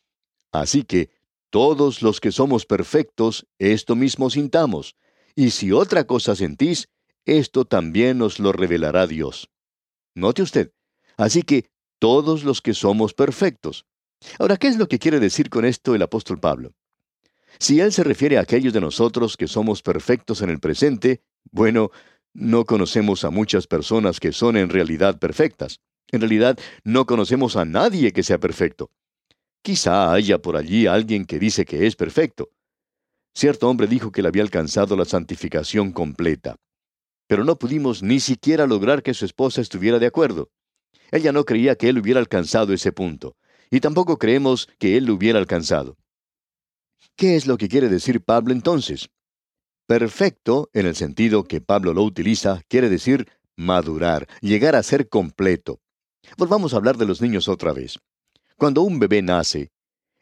Así 0.50 0.82
que, 0.82 1.10
todos 1.50 2.02
los 2.02 2.20
que 2.20 2.32
somos 2.32 2.66
perfectos, 2.66 3.46
esto 3.58 3.94
mismo 3.94 4.30
sintamos, 4.30 4.96
y 5.36 5.50
si 5.50 5.70
otra 5.70 6.04
cosa 6.04 6.34
sentís, 6.34 6.88
esto 7.24 7.64
también 7.64 8.18
nos 8.18 8.40
lo 8.40 8.52
revelará 8.52 9.06
Dios. 9.06 9.48
Note 10.14 10.42
usted, 10.42 10.72
así 11.16 11.42
que 11.42 11.70
todos 12.00 12.42
los 12.42 12.62
que 12.62 12.74
somos 12.74 13.14
perfectos. 13.14 13.84
Ahora, 14.38 14.56
¿qué 14.56 14.66
es 14.66 14.76
lo 14.76 14.88
que 14.88 14.98
quiere 14.98 15.20
decir 15.20 15.50
con 15.50 15.64
esto 15.64 15.94
el 15.94 16.02
apóstol 16.02 16.40
Pablo? 16.40 16.72
Si 17.58 17.80
él 17.80 17.92
se 17.92 18.04
refiere 18.04 18.38
a 18.38 18.42
aquellos 18.42 18.72
de 18.72 18.80
nosotros 18.80 19.36
que 19.36 19.48
somos 19.48 19.82
perfectos 19.82 20.42
en 20.42 20.50
el 20.50 20.60
presente, 20.60 21.22
bueno, 21.50 21.90
no 22.32 22.64
conocemos 22.64 23.24
a 23.24 23.30
muchas 23.30 23.66
personas 23.66 24.20
que 24.20 24.32
son 24.32 24.56
en 24.56 24.68
realidad 24.68 25.18
perfectas. 25.18 25.80
En 26.12 26.20
realidad, 26.20 26.58
no 26.84 27.06
conocemos 27.06 27.56
a 27.56 27.64
nadie 27.64 28.12
que 28.12 28.22
sea 28.22 28.38
perfecto. 28.38 28.90
Quizá 29.62 30.12
haya 30.12 30.38
por 30.38 30.56
allí 30.56 30.86
alguien 30.86 31.24
que 31.24 31.38
dice 31.38 31.64
que 31.64 31.86
es 31.86 31.96
perfecto. 31.96 32.50
Cierto 33.34 33.68
hombre 33.68 33.86
dijo 33.86 34.10
que 34.10 34.22
le 34.22 34.28
había 34.28 34.42
alcanzado 34.42 34.96
la 34.96 35.04
santificación 35.04 35.92
completa. 35.92 36.56
Pero 37.28 37.44
no 37.44 37.58
pudimos 37.58 38.02
ni 38.02 38.18
siquiera 38.20 38.66
lograr 38.66 39.02
que 39.02 39.14
su 39.14 39.24
esposa 39.24 39.60
estuviera 39.60 39.98
de 39.98 40.06
acuerdo. 40.06 40.50
Ella 41.12 41.30
no 41.32 41.44
creía 41.44 41.76
que 41.76 41.88
él 41.88 41.98
hubiera 41.98 42.20
alcanzado 42.20 42.72
ese 42.72 42.92
punto, 42.92 43.36
y 43.70 43.80
tampoco 43.80 44.18
creemos 44.18 44.68
que 44.78 44.96
él 44.96 45.04
lo 45.04 45.14
hubiera 45.14 45.38
alcanzado. 45.38 45.96
¿Qué 47.16 47.36
es 47.36 47.46
lo 47.46 47.58
que 47.58 47.68
quiere 47.68 47.88
decir 47.88 48.22
Pablo 48.22 48.52
entonces? 48.52 49.10
Perfecto, 49.86 50.70
en 50.72 50.86
el 50.86 50.96
sentido 50.96 51.44
que 51.44 51.60
Pablo 51.60 51.92
lo 51.92 52.02
utiliza, 52.02 52.62
quiere 52.68 52.88
decir 52.88 53.28
madurar, 53.56 54.26
llegar 54.40 54.74
a 54.74 54.82
ser 54.82 55.08
completo. 55.08 55.80
Volvamos 56.38 56.72
a 56.72 56.76
hablar 56.76 56.96
de 56.96 57.06
los 57.06 57.20
niños 57.20 57.48
otra 57.48 57.72
vez. 57.72 57.98
Cuando 58.56 58.82
un 58.82 58.98
bebé 58.98 59.20
nace, 59.20 59.70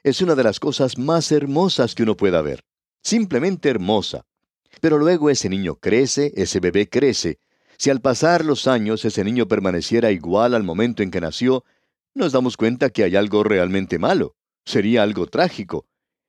es 0.03 0.23
una 0.23 0.35
de 0.35 0.45
las 0.45 0.59
cosas 0.59 0.99
más 0.99 1.31
hermosas 1.33 1.95
que 1.95 2.03
uno 2.03 2.17
pueda 2.17 2.43
ver. 2.43 2.65
Simplemente 3.03 3.69
hermosa. 3.69 4.25
Pero 4.81 4.99
luego 4.99 5.31
ese 5.31 5.49
niño 5.49 5.77
crece, 5.77 6.33
ese 6.37 6.61
bebé 6.61 6.89
crece. 6.89 7.39
Si 7.77 7.91
al 7.91 8.01
pasar 8.01 8.45
los 8.45 8.67
años 8.67 9.05
ese 9.05 9.25
niño 9.25 9.47
permaneciera 9.49 10.11
igual 10.11 10.55
al 10.55 10.65
momento 10.65 11.03
en 11.03 11.11
que 11.11 11.21
nació, 11.21 11.65
nos 12.15 12.33
damos 12.33 12.57
cuenta 12.57 12.91
que 12.91 13.05
hay 13.05 13.17
algo 13.17 13.45
realmente 13.45 13.99
malo. 13.99 14.35
Sería 14.65 15.03
algo 15.03 15.27
trágico. 15.27 15.87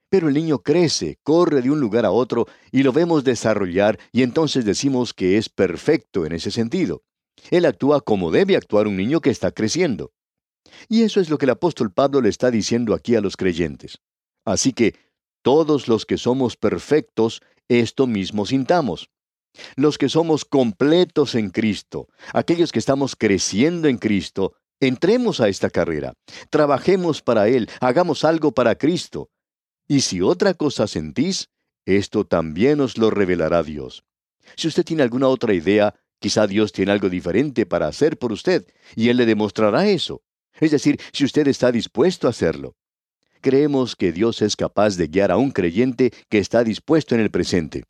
Pero 0.10 0.28
el 0.28 0.34
niño 0.34 0.60
crece, 0.60 1.20
corre 1.24 1.62
de 1.62 1.70
un 1.70 1.80
lugar 1.80 2.06
a 2.06 2.12
otro 2.12 2.48
y 2.72 2.84
lo 2.84 2.92
vemos 2.92 3.24
desarrollar 3.24 4.00
y 4.12 4.24
entonces 4.24 4.66
decimos 4.66 5.14
que 5.14 5.38
es 5.38 5.50
perfecto 5.50 6.26
en 6.26 6.34
ese 6.34 6.52
sentido. 6.52 7.04
Él 7.52 7.66
actúa 7.66 8.02
como 8.02 8.32
debe 8.32 8.56
actuar 8.56 8.88
un 8.88 8.98
niño 8.98 9.22
que 9.22 9.30
está 9.30 9.52
creciendo. 9.52 10.12
Y 10.88 11.04
eso 11.04 11.20
es 11.20 11.30
lo 11.30 11.38
que 11.38 11.46
el 11.46 11.52
apóstol 11.52 11.92
Pablo 11.92 12.22
le 12.22 12.30
está 12.30 12.52
diciendo 12.52 12.94
aquí 12.94 13.16
a 13.16 13.22
los 13.22 13.38
creyentes. 13.38 14.00
Así 14.46 14.74
que 14.74 14.96
todos 15.42 15.88
los 15.88 16.06
que 16.06 16.18
somos 16.18 16.58
perfectos, 16.58 17.42
esto 17.68 18.08
mismo 18.08 18.46
sintamos. 18.46 19.10
Los 19.76 19.98
que 19.98 20.10
somos 20.10 20.46
completos 20.46 21.36
en 21.36 21.50
Cristo, 21.50 22.08
aquellos 22.34 22.72
que 22.72 22.80
estamos 22.80 23.16
creciendo 23.16 23.88
en 23.88 23.98
Cristo, 23.98 24.54
entremos 24.80 25.42
a 25.42 25.50
esta 25.50 25.70
carrera, 25.70 26.14
trabajemos 26.50 27.22
para 27.22 27.48
Él, 27.48 27.70
hagamos 27.82 28.24
algo 28.24 28.52
para 28.52 28.76
Cristo. 28.76 29.30
Y 29.90 30.02
si 30.02 30.22
otra 30.22 30.54
cosa 30.54 30.88
sentís, 30.88 31.50
esto 31.86 32.26
también 32.26 32.80
os 32.80 32.98
lo 32.98 33.10
revelará 33.10 33.62
Dios. 33.64 34.06
Si 34.56 34.70
usted 34.70 34.86
tiene 34.86 35.04
alguna 35.04 35.28
otra 35.28 35.54
idea, 35.54 35.96
Quizá 36.20 36.48
Dios 36.48 36.74
tiene 36.74 36.92
algo 36.92 37.10
diferente 37.10 37.66
para 37.66 37.88
hacer 37.88 38.20
por 38.20 38.34
usted, 38.34 38.68
y 38.96 39.08
Él 39.08 39.18
le 39.18 39.26
demostrará 39.26 39.88
eso. 39.88 40.22
Es 40.60 40.72
decir, 40.72 41.00
si 41.14 41.24
usted 41.24 41.48
está 41.48 41.72
dispuesto 41.72 42.28
a 42.28 42.32
hacerlo. 42.32 42.76
Creemos 43.42 43.96
que 43.96 44.12
Dios 44.12 44.42
es 44.42 44.58
capaz 44.58 44.98
de 44.98 45.08
guiar 45.08 45.32
a 45.32 45.38
un 45.38 45.52
creyente 45.52 46.12
que 46.28 46.40
está 46.40 46.66
dispuesto 46.66 47.16
en 47.16 47.22
el 47.22 47.32
presente. 47.32 47.86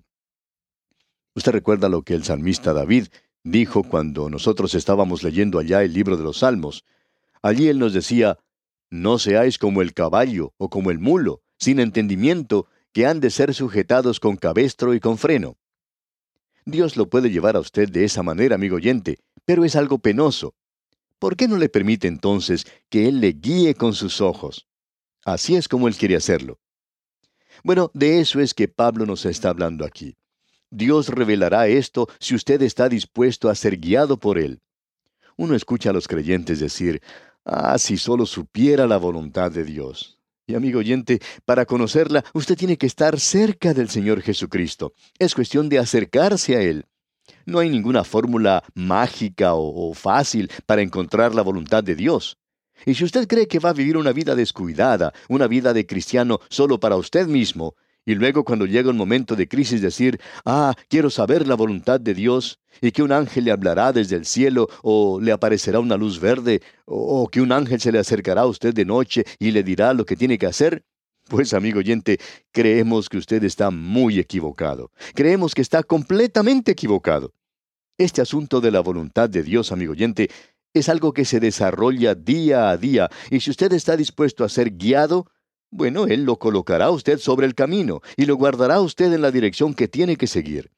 Usted 1.34 1.52
recuerda 1.52 1.90
lo 1.90 2.04
que 2.04 2.14
el 2.14 2.24
salmista 2.24 2.72
David 2.72 3.08
dijo 3.44 3.82
cuando 3.82 4.30
nosotros 4.30 4.76
estábamos 4.76 5.24
leyendo 5.24 5.58
allá 5.58 5.82
el 5.82 5.94
libro 5.94 6.18
de 6.18 6.24
los 6.24 6.40
Salmos. 6.40 6.86
Allí 7.42 7.68
él 7.68 7.80
nos 7.80 7.94
decía, 7.94 8.38
No 8.92 9.18
seáis 9.18 9.58
como 9.58 9.82
el 9.82 9.96
caballo 9.96 10.54
o 10.58 10.70
como 10.70 10.92
el 10.92 11.00
mulo, 11.00 11.42
sin 11.60 11.80
entendimiento, 11.80 12.68
que 12.92 13.06
han 13.06 13.20
de 13.20 13.30
ser 13.30 13.54
sujetados 13.54 14.20
con 14.20 14.36
cabestro 14.38 14.94
y 14.94 15.00
con 15.00 15.18
freno. 15.18 15.58
Dios 16.66 16.98
lo 16.98 17.10
puede 17.10 17.30
llevar 17.30 17.56
a 17.56 17.60
usted 17.60 17.90
de 17.90 18.06
esa 18.06 18.24
manera, 18.24 18.56
amigo 18.56 18.78
oyente, 18.78 19.20
pero 19.46 19.64
es 19.66 19.76
algo 19.76 20.00
penoso. 20.00 20.56
¿Por 21.20 21.36
qué 21.36 21.48
no 21.48 21.58
le 21.58 21.70
permite 21.70 22.08
entonces 22.08 22.66
que 22.90 23.08
Él 23.08 23.20
le 23.20 23.34
guíe 23.34 23.76
con 23.76 23.94
sus 23.94 24.22
ojos? 24.22 24.68
Así 25.26 25.56
es 25.56 25.68
como 25.68 25.88
Él 25.88 25.96
quiere 25.96 26.16
hacerlo. 26.16 26.60
Bueno, 27.64 27.92
de 27.94 28.22
eso 28.22 28.40
es 28.40 28.54
que 28.54 28.68
Pablo 28.68 29.06
nos 29.06 29.26
está 29.26 29.50
hablando 29.50 29.86
aquí. 29.86 30.16
Dios 30.72 31.10
revelará 31.10 31.68
esto 31.68 32.08
si 32.20 32.36
usted 32.36 32.62
está 32.62 32.88
dispuesto 32.88 33.50
a 33.50 33.56
ser 33.56 33.78
guiado 33.78 34.18
por 34.18 34.38
Él. 34.38 34.62
Uno 35.36 35.56
escucha 35.56 35.90
a 35.90 35.94
los 35.94 36.08
creyentes 36.08 36.60
decir, 36.60 37.02
ah, 37.44 37.78
si 37.78 37.98
solo 37.98 38.26
supiera 38.26 38.88
la 38.88 38.98
voluntad 38.98 39.52
de 39.52 39.64
Dios. 39.64 40.19
Y 40.50 40.56
amigo 40.56 40.80
oyente, 40.80 41.20
para 41.46 41.68
conocerla, 41.68 42.26
usted 42.34 42.58
tiene 42.58 42.76
que 42.76 42.88
estar 42.88 43.20
cerca 43.20 43.76
del 43.76 43.88
Señor 43.88 44.24
Jesucristo. 44.24 44.94
Es 45.20 45.36
cuestión 45.36 45.70
de 45.70 45.78
acercarse 45.78 46.56
a 46.56 46.62
Él. 46.62 46.86
No 47.46 47.60
hay 47.60 47.70
ninguna 47.70 48.04
fórmula 48.04 48.64
mágica 48.74 49.54
o, 49.54 49.94
fácil 49.94 50.50
para 50.66 50.82
encontrar 50.82 51.36
la 51.36 51.44
voluntad 51.44 51.84
de 51.84 51.94
Dios. 51.94 52.40
Y 52.88 52.96
si 52.96 53.04
usted 53.04 53.28
cree 53.28 53.48
que 53.48 53.60
va 53.60 53.70
a 53.70 53.74
vivir 53.74 53.96
una 53.96 54.12
vida 54.12 54.34
descuidada, 54.34 55.14
una 55.28 55.46
vida 55.46 55.72
de 55.72 55.86
cristiano 55.86 56.40
solo 56.50 56.80
para 56.80 56.96
usted 56.96 57.28
mismo, 57.28 57.76
y 58.10 58.16
luego 58.16 58.44
cuando 58.44 58.66
llega 58.66 58.90
un 58.90 58.98
momento 58.98 59.36
de 59.36 59.48
crisis 59.48 59.84
decir, 59.84 60.20
ah, 60.44 60.74
quiero 60.88 61.12
saber 61.12 61.48
la 61.48 61.54
voluntad 61.54 62.00
de 62.00 62.16
Dios, 62.16 62.60
y 62.82 62.92
que 62.92 63.04
un 63.04 63.12
ángel 63.12 63.44
le 63.46 63.52
hablará 63.52 63.94
desde 63.94 64.16
el 64.16 64.26
cielo, 64.26 64.68
o 64.82 65.22
le 65.22 65.32
aparecerá 65.32 65.80
una 65.80 65.96
luz 65.96 66.20
verde, 66.20 66.64
o, 66.86 67.28
que 67.28 67.40
un 67.40 67.52
ángel 67.52 67.80
se 67.80 67.92
le 67.92 68.00
acercará 68.00 68.42
a 68.42 68.48
usted 68.48 68.74
de 68.74 68.84
noche 68.84 69.26
y 69.38 69.52
le 69.52 69.62
dirá 69.62 69.94
lo 69.94 70.08
que 70.08 70.16
tiene 70.16 70.40
que 70.40 70.48
hacer, 70.48 70.84
pues 71.28 71.54
amigo 71.54 71.78
oyente, 71.78 72.18
creemos 72.52 73.10
que 73.10 73.18
usted 73.20 73.44
está 73.44 73.70
muy 73.70 74.18
equivocado. 74.18 74.90
Creemos 75.14 75.54
que 75.54 75.62
está 75.62 75.84
completamente 75.84 76.72
equivocado. 76.72 77.36
Este 78.00 78.22
asunto 78.22 78.60
de 78.60 78.72
la 78.72 78.80
voluntad 78.80 79.30
de 79.30 79.44
Dios, 79.44 79.72
amigo 79.72 79.92
oyente, 79.92 80.32
es 80.74 80.90
algo 80.90 81.14
que 81.14 81.26
se 81.26 81.40
desarrolla 81.40 82.16
día 82.16 82.72
a 82.72 82.78
día, 82.78 83.08
y 83.30 83.40
si 83.42 83.52
usted 83.52 83.72
está 83.74 83.96
dispuesto 83.96 84.44
a 84.44 84.50
ser 84.50 84.72
guiado, 84.72 85.28
Bueno, 85.72 86.08
Él 86.08 86.24
lo 86.24 86.38
colocará 86.38 86.86
a 86.86 86.92
usted 86.92 87.20
sobre 87.20 87.46
el 87.46 87.56
camino 87.56 88.02
y 88.18 88.26
lo 88.26 88.36
guardará 88.36 88.76
a 88.76 88.82
usted 88.82 89.14
en 89.14 89.22
la 89.22 89.32
dirección 89.32 89.74
que 89.74 89.88
tiene 89.88 90.16
que 90.16 90.28
seguir. 90.28 90.72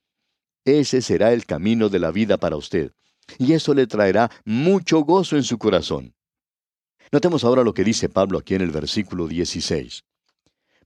Ese 0.65 1.01
será 1.01 1.33
el 1.33 1.45
camino 1.45 1.89
de 1.89 2.00
la 2.00 2.12
vida 2.12 2.38
para 2.38 2.57
usted, 2.57 2.91
y 3.39 3.53
eso 3.53 3.74
le 3.74 3.88
traerá 3.88 4.29
mucho 4.45 5.00
gozo 5.01 5.38
en 5.38 5.43
su 5.43 5.57
corazón. 5.57 6.13
Notemos 7.12 7.43
ahora 7.43 7.63
lo 7.63 7.74
que 7.74 7.83
dice 7.83 8.10
Pablo 8.10 8.38
aquí 8.38 8.55
en 8.55 8.62
el 8.62 8.71
versículo 8.71 9.27
16. 9.27 10.03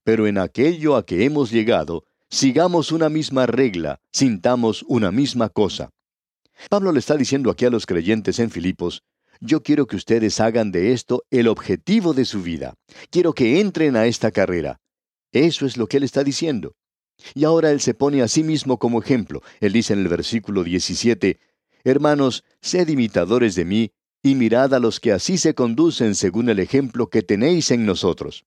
Pero 0.04 0.28
en 0.28 0.38
aquello 0.38 0.96
a 0.96 1.06
que 1.06 1.26
hemos 1.26 1.52
llegado, 1.52 2.06
sigamos 2.30 2.92
una 2.92 3.10
misma 3.10 3.48
regla, 3.48 4.00
sintamos 4.12 4.84
una 4.88 5.12
misma 5.12 5.50
cosa. 5.50 5.90
Pablo 6.70 6.92
le 6.92 7.00
está 7.00 7.18
diciendo 7.18 7.50
aquí 7.50 7.66
a 7.66 7.70
los 7.70 7.86
creyentes 7.86 8.40
en 8.40 8.50
Filipos, 8.50 9.04
yo 9.42 9.64
quiero 9.64 9.88
que 9.88 9.96
ustedes 9.96 10.40
hagan 10.40 10.72
de 10.72 10.92
esto 10.92 11.24
el 11.30 11.48
objetivo 11.48 12.14
de 12.14 12.26
su 12.26 12.42
vida. 12.42 12.76
Quiero 13.10 13.34
que 13.34 13.60
entren 13.60 13.96
a 13.96 14.06
esta 14.06 14.32
carrera. 14.32 14.80
Eso 15.32 15.66
es 15.66 15.78
lo 15.78 15.88
que 15.88 15.98
él 15.98 16.04
está 16.04 16.24
diciendo. 16.24 16.76
Y 17.34 17.46
ahora 17.46 17.72
él 17.72 17.82
se 17.82 17.94
pone 17.94 18.22
a 18.22 18.28
sí 18.28 18.44
mismo 18.44 18.78
como 18.78 19.02
ejemplo. 19.02 19.42
Él 19.60 19.74
dice 19.74 19.94
en 19.94 20.00
el 20.00 20.08
versículo 20.08 20.64
17, 20.64 21.40
Hermanos, 21.84 22.44
sed 22.62 22.88
imitadores 22.88 23.56
de 23.56 23.66
mí, 23.66 23.92
y 24.24 24.36
mirad 24.36 24.74
a 24.74 24.80
los 24.80 25.00
que 25.00 25.12
así 25.12 25.38
se 25.38 25.54
conducen 25.54 26.16
según 26.16 26.50
el 26.50 26.60
ejemplo 26.60 27.10
que 27.10 27.22
tenéis 27.22 27.70
en 27.72 27.86
nosotros. 27.86 28.46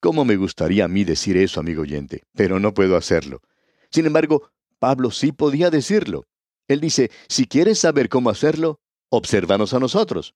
¿Cómo 0.00 0.24
me 0.24 0.36
gustaría 0.36 0.86
a 0.86 0.88
mí 0.88 1.04
decir 1.04 1.36
eso, 1.36 1.60
amigo 1.60 1.82
oyente? 1.82 2.24
Pero 2.34 2.58
no 2.58 2.74
puedo 2.74 2.96
hacerlo. 2.96 3.42
Sin 3.90 4.06
embargo, 4.06 4.50
Pablo 4.78 5.10
sí 5.10 5.30
podía 5.30 5.70
decirlo. 5.70 6.24
Él 6.66 6.80
dice, 6.80 7.10
si 7.28 7.46
quieres 7.46 7.78
saber 7.78 8.08
cómo 8.08 8.30
hacerlo, 8.30 8.80
obsérvanos 9.12 9.74
a 9.74 9.78
nosotros. 9.78 10.34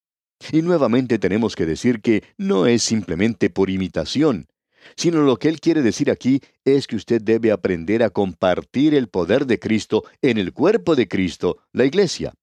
Y 0.52 0.60
nuevamente 0.60 1.18
tenemos 1.18 1.56
que 1.56 1.64
decir 1.64 2.02
que 2.02 2.22
no 2.36 2.66
es 2.66 2.82
simplemente 2.82 3.48
por 3.48 3.70
imitación, 3.70 4.48
sino 4.96 5.22
lo 5.22 5.38
que 5.38 5.48
él 5.48 5.60
quiere 5.60 5.82
decir 5.82 6.10
aquí 6.10 6.40
es 6.64 6.86
que 6.86 6.96
usted 6.96 7.22
debe 7.22 7.50
aprender 7.50 8.02
a 8.02 8.10
compartir 8.10 8.94
el 8.94 9.08
poder 9.08 9.46
de 9.46 9.58
Cristo 9.58 10.04
en 10.20 10.36
el 10.36 10.52
cuerpo 10.52 10.94
de 10.94 11.08
Cristo, 11.08 11.56
la 11.72 11.86
iglesia. 11.86 12.34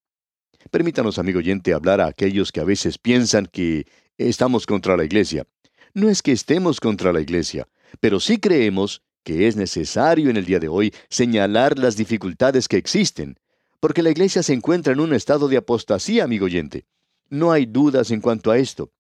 Permítanos, 0.72 1.20
amigo 1.20 1.38
oyente, 1.38 1.74
hablar 1.74 2.02
a 2.02 2.08
aquellos 2.08 2.52
que 2.52 2.60
a 2.60 2.66
veces 2.66 2.98
piensan 2.98 3.46
que 3.46 3.86
estamos 4.18 4.66
contra 4.66 4.98
la 4.98 5.06
iglesia. 5.06 5.46
No 5.94 6.10
es 6.10 6.24
que 6.24 6.32
estemos 6.32 6.80
contra 6.80 7.14
la 7.14 7.22
iglesia, 7.22 7.68
pero 8.00 8.20
sí 8.20 8.40
creemos 8.40 9.04
que 9.24 9.48
es 9.48 9.56
necesario 9.56 10.32
en 10.32 10.38
el 10.38 10.46
día 10.46 10.60
de 10.60 10.68
hoy 10.68 10.94
señalar 11.10 11.78
las 11.78 11.96
dificultades 11.96 12.68
que 12.68 12.78
existen, 12.78 13.38
porque 13.84 14.02
la 14.02 14.12
iglesia 14.12 14.42
se 14.44 14.54
encuentra 14.54 14.94
en 14.94 15.02
un 15.02 15.14
estado 15.14 15.50
de 15.50 15.58
apostasía, 15.58 16.24
amigo 16.24 16.46
oyente. 16.46 16.86
No 17.30 17.52
hay 17.52 17.66
dudas 17.66 18.12
en 18.12 18.22
cuanto 18.22 18.50
a 18.50 18.58
esto. 18.58 18.94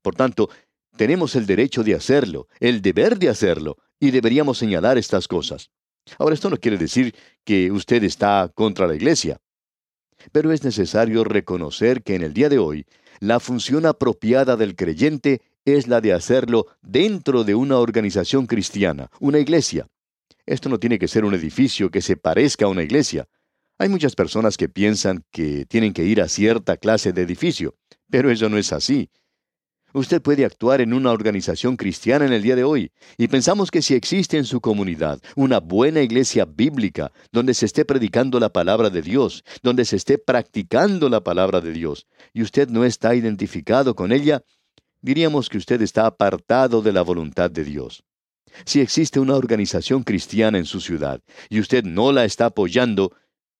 Por 0.00 0.14
tanto, 0.14 0.48
tenemos 0.96 1.34
el 1.34 1.44
derecho 1.44 1.82
de 1.82 1.96
hacerlo, 1.96 2.46
el 2.60 2.80
deber 2.80 3.18
de 3.18 3.30
hacerlo, 3.30 3.78
y 3.98 4.12
deberíamos 4.12 4.56
señalar 4.56 4.96
estas 4.96 5.26
cosas. 5.26 5.72
Ahora, 6.20 6.34
esto 6.34 6.50
no 6.50 6.56
quiere 6.56 6.78
decir 6.78 7.16
que 7.42 7.72
usted 7.72 8.04
está 8.04 8.48
contra 8.54 8.86
la 8.86 8.94
iglesia, 8.94 9.40
pero 10.30 10.52
es 10.52 10.62
necesario 10.62 11.24
reconocer 11.24 12.04
que 12.04 12.14
en 12.14 12.22
el 12.22 12.32
día 12.32 12.48
de 12.48 12.60
hoy, 12.60 12.86
la 13.18 13.40
función 13.40 13.86
apropiada 13.86 14.56
del 14.56 14.76
creyente 14.76 15.42
es 15.64 15.88
la 15.88 16.00
de 16.00 16.12
hacerlo 16.12 16.68
dentro 16.80 17.42
de 17.42 17.56
una 17.56 17.78
organización 17.78 18.46
cristiana, 18.46 19.10
una 19.18 19.40
iglesia. 19.40 19.88
Esto 20.46 20.68
no 20.68 20.78
tiene 20.78 21.00
que 21.00 21.08
ser 21.08 21.24
un 21.24 21.34
edificio 21.34 21.90
que 21.90 22.02
se 22.02 22.16
parezca 22.16 22.66
a 22.66 22.68
una 22.68 22.84
iglesia. 22.84 23.26
Hay 23.80 23.88
muchas 23.88 24.16
personas 24.16 24.56
que 24.56 24.68
piensan 24.68 25.24
que 25.30 25.64
tienen 25.64 25.92
que 25.92 26.04
ir 26.04 26.20
a 26.20 26.28
cierta 26.28 26.76
clase 26.76 27.12
de 27.12 27.22
edificio, 27.22 27.76
pero 28.10 28.28
eso 28.28 28.48
no 28.48 28.58
es 28.58 28.72
así. 28.72 29.08
Usted 29.94 30.20
puede 30.20 30.44
actuar 30.44 30.80
en 30.80 30.92
una 30.92 31.12
organización 31.12 31.76
cristiana 31.76 32.26
en 32.26 32.32
el 32.32 32.42
día 32.42 32.56
de 32.56 32.64
hoy, 32.64 32.90
y 33.16 33.28
pensamos 33.28 33.70
que 33.70 33.80
si 33.80 33.94
existe 33.94 34.36
en 34.36 34.44
su 34.44 34.60
comunidad 34.60 35.20
una 35.36 35.60
buena 35.60 36.02
iglesia 36.02 36.44
bíblica, 36.44 37.12
donde 37.30 37.54
se 37.54 37.66
esté 37.66 37.84
predicando 37.84 38.40
la 38.40 38.52
palabra 38.52 38.90
de 38.90 39.00
Dios, 39.00 39.44
donde 39.62 39.84
se 39.84 39.94
esté 39.94 40.18
practicando 40.18 41.08
la 41.08 41.22
palabra 41.22 41.60
de 41.60 41.72
Dios, 41.72 42.06
y 42.34 42.42
usted 42.42 42.68
no 42.68 42.84
está 42.84 43.14
identificado 43.14 43.94
con 43.94 44.10
ella, 44.10 44.42
diríamos 45.00 45.48
que 45.48 45.56
usted 45.56 45.80
está 45.82 46.04
apartado 46.04 46.82
de 46.82 46.92
la 46.92 47.02
voluntad 47.02 47.48
de 47.48 47.62
Dios. 47.62 48.02
Si 48.64 48.80
existe 48.80 49.20
una 49.20 49.36
organización 49.36 50.02
cristiana 50.02 50.58
en 50.58 50.64
su 50.64 50.80
ciudad, 50.80 51.22
y 51.48 51.60
usted 51.60 51.84
no 51.84 52.12
la 52.12 52.24
está 52.24 52.46
apoyando, 52.46 53.12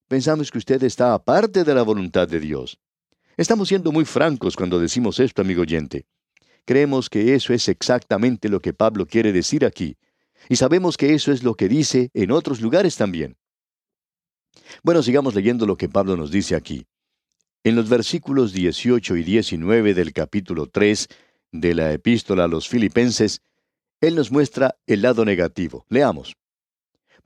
pensamos 0.08 0.50
que 0.50 0.58
usted 0.58 0.82
está 0.82 1.14
aparte 1.14 1.64
de 1.64 1.74
la 1.74 1.82
voluntad 1.82 2.26
de 2.26 2.40
Dios. 2.40 2.78
Estamos 3.36 3.68
siendo 3.68 3.92
muy 3.92 4.04
francos 4.04 4.56
cuando 4.56 4.80
decimos 4.80 5.20
esto, 5.20 5.42
amigo 5.42 5.62
oyente. 5.62 6.06
Creemos 6.64 7.08
que 7.08 7.34
eso 7.34 7.52
es 7.52 7.68
exactamente 7.68 8.48
lo 8.48 8.60
que 8.60 8.72
Pablo 8.72 9.06
quiere 9.06 9.32
decir 9.32 9.64
aquí, 9.64 9.96
y 10.48 10.56
sabemos 10.56 10.96
que 10.96 11.14
eso 11.14 11.30
es 11.30 11.42
lo 11.42 11.54
que 11.54 11.68
dice 11.68 12.10
en 12.14 12.30
otros 12.30 12.60
lugares 12.60 12.96
también. 12.96 13.36
Bueno, 14.82 15.02
sigamos 15.02 15.34
leyendo 15.34 15.66
lo 15.66 15.76
que 15.76 15.88
Pablo 15.88 16.16
nos 16.16 16.30
dice 16.30 16.56
aquí. 16.56 16.86
En 17.64 17.76
los 17.76 17.88
versículos 17.88 18.52
18 18.52 19.16
y 19.16 19.22
19 19.22 19.94
del 19.94 20.12
capítulo 20.12 20.66
3 20.66 21.08
de 21.52 21.74
la 21.74 21.92
epístola 21.92 22.44
a 22.44 22.48
los 22.48 22.68
filipenses, 22.68 23.40
él 24.00 24.14
nos 24.14 24.30
muestra 24.30 24.76
el 24.86 25.02
lado 25.02 25.24
negativo. 25.24 25.84
Leamos 25.88 26.36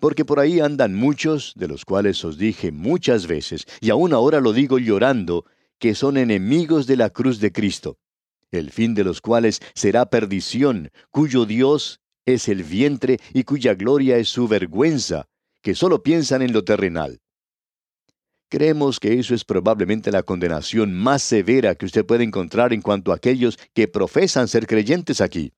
porque 0.02 0.24
por 0.24 0.40
ahí 0.40 0.58
andan 0.58 0.96
muchos, 0.96 1.52
de 1.54 1.68
los 1.68 1.84
cuales 1.84 2.24
os 2.24 2.36
dije 2.36 2.72
muchas 2.72 3.28
veces, 3.28 3.66
y 3.80 3.90
aún 3.90 4.12
ahora 4.12 4.40
lo 4.40 4.52
digo 4.52 4.80
llorando, 4.80 5.44
que 5.78 5.94
son 5.94 6.16
enemigos 6.16 6.88
de 6.88 6.96
la 6.96 7.10
cruz 7.10 7.38
de 7.38 7.52
Cristo, 7.52 7.98
el 8.50 8.72
fin 8.72 8.94
de 8.94 9.04
los 9.04 9.20
cuales 9.20 9.60
será 9.76 10.06
perdición, 10.06 10.90
cuyo 11.12 11.46
Dios 11.46 12.00
es 12.26 12.48
el 12.48 12.64
vientre 12.64 13.20
y 13.32 13.44
cuya 13.44 13.74
gloria 13.74 14.16
es 14.16 14.28
su 14.28 14.48
vergüenza, 14.48 15.26
que 15.60 15.76
solo 15.76 16.02
piensan 16.02 16.42
en 16.42 16.52
lo 16.52 16.64
terrenal. 16.64 17.20
Creemos 18.48 18.98
que 18.98 19.20
eso 19.20 19.36
es 19.36 19.44
probablemente 19.44 20.10
la 20.10 20.24
condenación 20.24 20.92
más 20.92 21.22
severa 21.22 21.76
que 21.76 21.86
usted 21.86 22.04
puede 22.04 22.24
encontrar 22.24 22.72
en 22.72 22.82
cuanto 22.82 23.12
a 23.12 23.14
aquellos 23.14 23.56
que 23.72 23.86
profesan 23.86 24.48
ser 24.48 24.66
creyentes 24.66 25.20
aquí. 25.20 25.52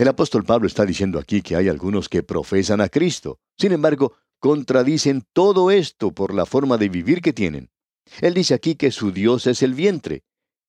El 0.00 0.08
apóstol 0.08 0.44
Pablo 0.44 0.66
está 0.66 0.86
diciendo 0.86 1.18
aquí 1.18 1.42
que 1.42 1.56
hay 1.56 1.68
algunos 1.68 2.08
que 2.08 2.22
profesan 2.22 2.80
a 2.80 2.88
Cristo. 2.88 3.38
Sin 3.58 3.72
embargo, 3.72 4.14
contradicen 4.38 5.26
todo 5.34 5.70
esto 5.70 6.12
por 6.12 6.32
la 6.32 6.46
forma 6.46 6.78
de 6.78 6.88
vivir 6.88 7.20
que 7.20 7.34
tienen. 7.34 7.68
Él 8.22 8.32
dice 8.32 8.54
aquí 8.54 8.76
que 8.76 8.92
su 8.92 9.12
Dios 9.12 9.46
es 9.46 9.62
el 9.62 9.74
vientre. 9.74 10.22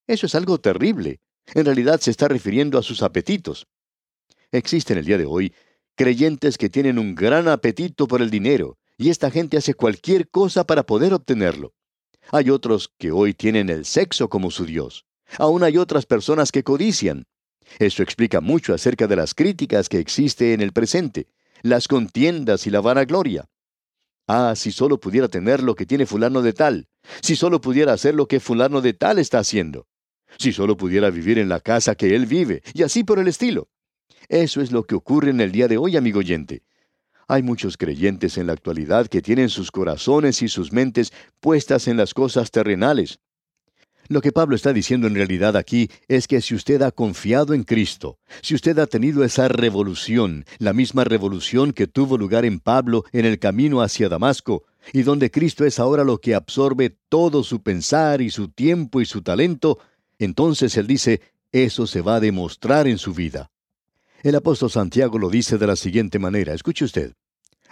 Eso 0.06 0.26
es 0.26 0.36
algo 0.36 0.60
terrible. 0.60 1.22
En 1.54 1.64
realidad 1.64 2.02
se 2.02 2.12
está 2.12 2.28
refiriendo 2.28 2.78
a 2.78 2.84
sus 2.84 3.02
apetitos. 3.04 3.68
Existen 4.52 4.98
el 4.98 5.06
día 5.06 5.18
de 5.18 5.26
hoy 5.26 5.54
creyentes 5.96 6.58
que 6.58 6.70
tienen 6.70 7.00
un 7.00 7.16
gran 7.16 7.48
apetito 7.48 8.10
por 8.10 8.22
el 8.22 8.32
dinero, 8.32 8.80
y 8.98 9.12
esta 9.12 9.32
gente 9.32 9.56
hace 9.56 9.76
cualquier 9.76 10.30
cosa 10.30 10.66
para 10.66 10.84
poder 10.84 11.14
obtenerlo. 11.14 11.74
Hay 12.34 12.50
otros 12.50 12.92
que 12.98 13.14
hoy 13.14 13.34
tienen 13.34 13.70
el 13.70 13.86
sexo 13.86 14.28
como 14.28 14.52
su 14.52 14.66
Dios. 14.66 15.06
Aún 15.38 15.64
hay 15.64 15.78
otras 15.78 16.06
personas 16.06 16.52
que 16.52 16.66
codician. 16.66 17.28
Eso 17.80 18.04
explica 18.04 18.42
mucho 18.42 18.74
acerca 18.74 19.08
de 19.08 19.16
las 19.16 19.34
críticas 19.34 19.90
que 19.90 20.00
existe 20.00 20.54
en 20.54 20.62
el 20.62 20.72
presente, 20.72 21.28
las 21.62 21.88
contiendas 21.88 22.68
y 22.68 22.70
la 22.70 22.82
vanagloria. 22.82 23.50
Ah, 24.28 24.54
si 24.56 24.72
solo 24.72 25.00
pudiera 25.00 25.28
tener 25.28 25.62
lo 25.64 25.76
que 25.76 25.86
tiene 25.86 26.06
fulano 26.06 26.42
de 26.42 26.54
tal, 26.54 26.88
si 27.22 27.36
solo 27.36 27.60
pudiera 27.60 27.94
hacer 27.94 28.16
lo 28.16 28.28
que 28.28 28.40
fulano 28.40 28.82
de 28.82 28.94
tal 28.94 29.20
está 29.20 29.40
haciendo, 29.40 29.88
si 30.38 30.54
solo 30.54 30.78
pudiera 30.78 31.10
vivir 31.10 31.38
en 31.38 31.50
la 31.50 31.60
casa 31.60 31.96
que 31.96 32.16
él 32.16 32.26
vive, 32.26 32.62
y 32.74 32.84
así 32.84 33.04
por 33.04 33.20
el 33.20 33.28
estilo. 33.28 33.70
Eso 34.30 34.62
es 34.62 34.72
lo 34.72 34.84
que 34.84 34.96
ocurre 34.96 35.32
en 35.32 35.42
el 35.42 35.52
día 35.52 35.68
de 35.68 35.78
hoy, 35.78 35.98
amigo 35.98 36.20
oyente. 36.20 36.64
Hay 37.28 37.44
muchos 37.44 37.78
creyentes 37.78 38.38
en 38.38 38.48
la 38.48 38.54
actualidad 38.54 39.08
que 39.08 39.22
tienen 39.22 39.50
sus 39.50 39.72
corazones 39.72 40.42
y 40.42 40.48
sus 40.48 40.72
mentes 40.72 41.12
puestas 41.40 41.88
en 41.88 41.98
las 41.98 42.14
cosas 42.14 42.52
terrenales, 42.52 43.20
lo 44.12 44.22
que 44.22 44.34
Pablo 44.34 44.58
está 44.58 44.74
diciendo 44.74 45.08
en 45.08 45.16
realidad 45.16 45.56
aquí 45.56 45.90
es 46.10 46.28
que 46.28 46.42
si 46.42 46.54
usted 46.54 46.82
ha 46.82 46.92
confiado 46.92 47.54
en 47.54 47.64
Cristo, 47.64 48.20
si 48.42 48.56
usted 48.56 48.78
ha 48.80 48.86
tenido 48.86 49.24
esa 49.24 49.48
revolución, 49.48 50.44
la 50.58 50.74
misma 50.74 51.06
revolución 51.06 51.72
que 51.72 51.88
tuvo 51.88 52.18
lugar 52.18 52.44
en 52.44 52.60
Pablo 52.60 53.06
en 53.14 53.26
el 53.26 53.40
camino 53.40 53.82
hacia 53.82 54.10
Damasco, 54.10 54.66
y 54.92 55.04
donde 55.04 55.32
Cristo 55.32 55.64
es 55.64 55.80
ahora 55.80 56.04
lo 56.04 56.18
que 56.20 56.36
absorbe 56.36 56.98
todo 57.08 57.42
su 57.42 57.64
pensar 57.64 58.22
y 58.22 58.32
su 58.32 58.50
tiempo 58.50 59.00
y 59.00 59.06
su 59.06 59.22
talento, 59.22 59.80
entonces 60.20 60.76
él 60.76 60.88
dice, 60.88 61.22
eso 61.54 61.88
se 61.88 62.02
va 62.02 62.16
a 62.16 62.20
demostrar 62.20 62.90
en 62.90 62.98
su 62.98 63.14
vida. 63.14 63.50
El 64.24 64.36
apóstol 64.36 64.70
Santiago 64.70 65.20
lo 65.20 65.30
dice 65.30 65.58
de 65.58 65.68
la 65.68 65.78
siguiente 65.78 66.20
manera, 66.20 66.54
escuche 66.54 66.84
usted. 66.84 67.14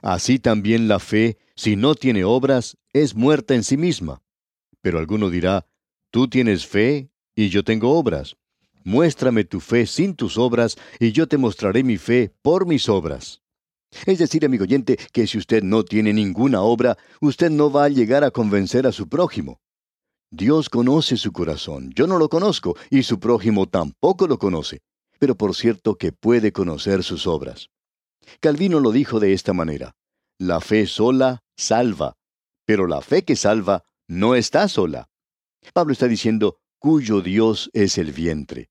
Así 0.01 0.39
también 0.39 0.87
la 0.87 0.99
fe, 0.99 1.37
si 1.57 1.75
no 1.75 1.95
tiene 1.95 2.23
obras, 2.23 2.77
es 2.93 3.13
muerta 3.13 3.55
en 3.55 3.65
sí 3.65 3.75
misma. 3.75 4.21
Pero 4.81 4.99
alguno 4.99 5.29
dirá, 5.29 5.65
Tú 6.11 6.27
tienes 6.27 6.65
fe 6.65 7.11
y 7.35 7.49
yo 7.49 7.63
tengo 7.63 7.91
obras. 7.97 8.35
Muéstrame 8.83 9.43
tu 9.43 9.59
fe 9.59 9.85
sin 9.85 10.15
tus 10.15 10.37
obras 10.37 10.75
y 10.99 11.11
yo 11.11 11.27
te 11.27 11.37
mostraré 11.37 11.83
mi 11.83 11.97
fe 11.97 12.33
por 12.41 12.65
mis 12.65 12.89
obras. 12.89 13.41
Es 14.05 14.19
decir, 14.19 14.45
amigo 14.45 14.63
oyente, 14.63 14.97
que 15.11 15.27
si 15.27 15.37
usted 15.37 15.63
no 15.63 15.83
tiene 15.83 16.13
ninguna 16.13 16.61
obra, 16.61 16.97
usted 17.21 17.49
no 17.49 17.71
va 17.71 17.85
a 17.85 17.89
llegar 17.89 18.23
a 18.23 18.31
convencer 18.31 18.87
a 18.87 18.91
su 18.91 19.07
prójimo. 19.07 19.59
Dios 20.31 20.69
conoce 20.69 21.17
su 21.17 21.31
corazón, 21.31 21.91
yo 21.95 22.05
no 22.05 22.19
lo 22.19 22.29
conozco, 22.29 22.75
y 22.91 23.01
su 23.03 23.19
prójimo 23.19 23.67
tampoco 23.67 24.27
lo 24.27 24.37
conoce. 24.37 24.81
pero 25.19 25.35
por 25.35 25.53
cierto 25.53 25.95
que 25.95 26.13
puede 26.13 26.53
conocer 26.53 27.03
sus 27.03 27.27
obras. 27.27 27.69
Calvino 28.39 28.79
lo 28.79 28.91
dijo 28.91 29.19
de 29.19 29.33
esta 29.33 29.51
manera, 29.51 29.95
la 30.39 30.61
fe 30.61 30.87
sola 30.87 31.43
salva, 31.57 32.15
pero 32.65 32.87
la 32.87 33.01
fe 33.01 33.23
que 33.25 33.35
salva 33.35 33.83
no 34.07 34.35
está 34.35 34.67
sola. 34.69 35.08
Pablo 35.73 35.93
está 35.93 36.07
diciendo, 36.07 36.59
cuyo 36.79 37.21
Dios 37.21 37.69
es 37.73 37.97
el 37.97 38.11
vientre. 38.11 38.69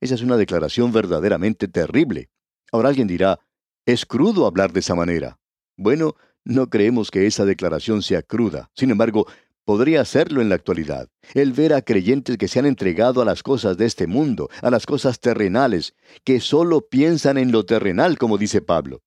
Esa 0.00 0.14
es 0.14 0.22
una 0.22 0.36
declaración 0.36 0.92
verdaderamente 0.92 1.68
terrible. 1.68 2.30
Ahora 2.70 2.90
alguien 2.90 3.08
dirá, 3.08 3.40
es 3.86 4.04
crudo 4.04 4.46
hablar 4.46 4.72
de 4.72 4.80
esa 4.80 4.94
manera. 4.94 5.38
Bueno, 5.76 6.16
no 6.44 6.68
creemos 6.68 7.10
que 7.10 7.26
esa 7.26 7.44
declaración 7.44 8.02
sea 8.02 8.22
cruda. 8.22 8.70
Sin 8.74 8.90
embargo, 8.90 9.26
podría 9.64 10.00
hacerlo 10.00 10.42
en 10.42 10.48
la 10.48 10.54
actualidad. 10.54 11.08
El 11.34 11.52
ver 11.52 11.72
a 11.72 11.82
creyentes 11.82 12.36
que 12.38 12.48
se 12.48 12.58
han 12.58 12.66
entregado 12.66 13.20
a 13.20 13.24
las 13.24 13.42
cosas 13.42 13.76
de 13.76 13.86
este 13.86 14.06
mundo, 14.06 14.48
a 14.62 14.70
las 14.70 14.86
cosas 14.86 15.18
terrenales, 15.18 15.94
que 16.24 16.40
solo 16.40 16.88
piensan 16.88 17.38
en 17.38 17.50
lo 17.52 17.64
terrenal, 17.64 18.18
como 18.18 18.38
dice 18.38 18.60
Pablo. 18.60 19.02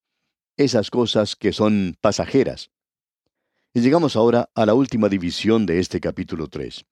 Esas 0.58 0.90
cosas 0.90 1.36
que 1.36 1.54
son 1.54 1.96
pasajeras. 2.02 2.72
Y 3.74 3.82
llegamos 3.82 4.16
ahora 4.16 4.50
a 4.56 4.66
la 4.66 4.74
última 4.74 5.08
división 5.08 5.66
de 5.66 5.80
este 5.80 6.02
capítulo 6.02 6.48
3. 6.48 6.86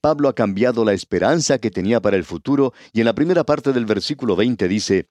Pablo 0.00 0.28
ha 0.28 0.34
cambiado 0.34 0.84
la 0.84 0.92
esperanza 0.92 1.58
que 1.58 1.70
tenía 1.70 2.00
para 2.00 2.16
el 2.16 2.24
futuro 2.24 2.72
y 2.92 3.00
en 3.00 3.06
la 3.06 3.14
primera 3.14 3.44
parte 3.44 3.72
del 3.72 3.86
versículo 3.86 4.36
20 4.36 4.68
dice, 4.68 5.08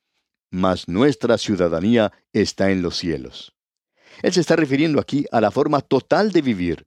Mas 0.50 0.88
nuestra 0.88 1.38
ciudadanía 1.38 2.12
está 2.34 2.72
en 2.72 2.82
los 2.82 2.98
cielos. 2.98 3.54
Él 4.22 4.34
se 4.34 4.42
está 4.42 4.56
refiriendo 4.56 5.00
aquí 5.00 5.26
a 5.32 5.42
la 5.42 5.52
forma 5.52 5.82
total 5.82 6.32
de 6.32 6.42
vivir. 6.42 6.86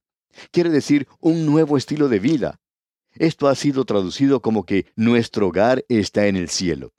Quiere 0.50 0.70
decir 0.70 1.06
un 1.20 1.46
nuevo 1.46 1.76
estilo 1.76 2.08
de 2.08 2.18
vida. 2.18 2.60
Esto 3.14 3.48
ha 3.48 3.54
sido 3.54 3.84
traducido 3.84 4.40
como 4.40 4.64
que 4.64 4.86
nuestro 4.96 5.48
hogar 5.48 5.84
está 5.88 6.26
en 6.26 6.36
el 6.36 6.48
cielo. 6.48 6.92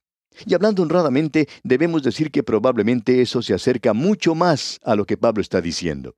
Y 0.45 0.53
hablando 0.53 0.81
honradamente, 0.83 1.47
debemos 1.63 2.03
decir 2.03 2.31
que 2.31 2.43
probablemente 2.43 3.21
eso 3.21 3.41
se 3.41 3.53
acerca 3.53 3.93
mucho 3.93 4.35
más 4.35 4.79
a 4.83 4.95
lo 4.95 5.05
que 5.05 5.17
Pablo 5.17 5.41
está 5.41 5.61
diciendo. 5.61 6.15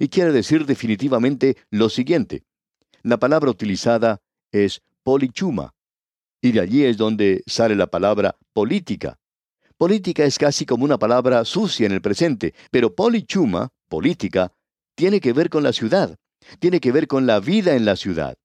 Y 0.00 0.08
quiere 0.08 0.32
decir 0.32 0.66
definitivamente 0.66 1.56
lo 1.70 1.88
siguiente. 1.88 2.44
La 3.06 3.18
palabra 3.18 3.52
utilizada 3.52 4.20
es 4.50 4.82
polichuma. 5.04 5.76
Y 6.42 6.50
de 6.50 6.58
allí 6.58 6.82
es 6.82 6.96
donde 6.96 7.44
sale 7.46 7.76
la 7.76 7.86
palabra 7.86 8.36
política. 8.52 9.20
Política 9.78 10.24
es 10.24 10.36
casi 10.38 10.66
como 10.66 10.84
una 10.84 10.98
palabra 10.98 11.44
sucia 11.44 11.86
en 11.86 11.92
el 11.92 12.00
presente, 12.00 12.52
pero 12.72 12.96
polichuma, 12.96 13.68
política, 13.88 14.50
tiene 14.96 15.20
que 15.20 15.32
ver 15.32 15.50
con 15.50 15.62
la 15.62 15.72
ciudad, 15.72 16.16
tiene 16.58 16.80
que 16.80 16.90
ver 16.90 17.06
con 17.06 17.28
la 17.28 17.38
vida 17.38 17.76
en 17.76 17.84
la 17.84 17.94
ciudad. 17.94 18.38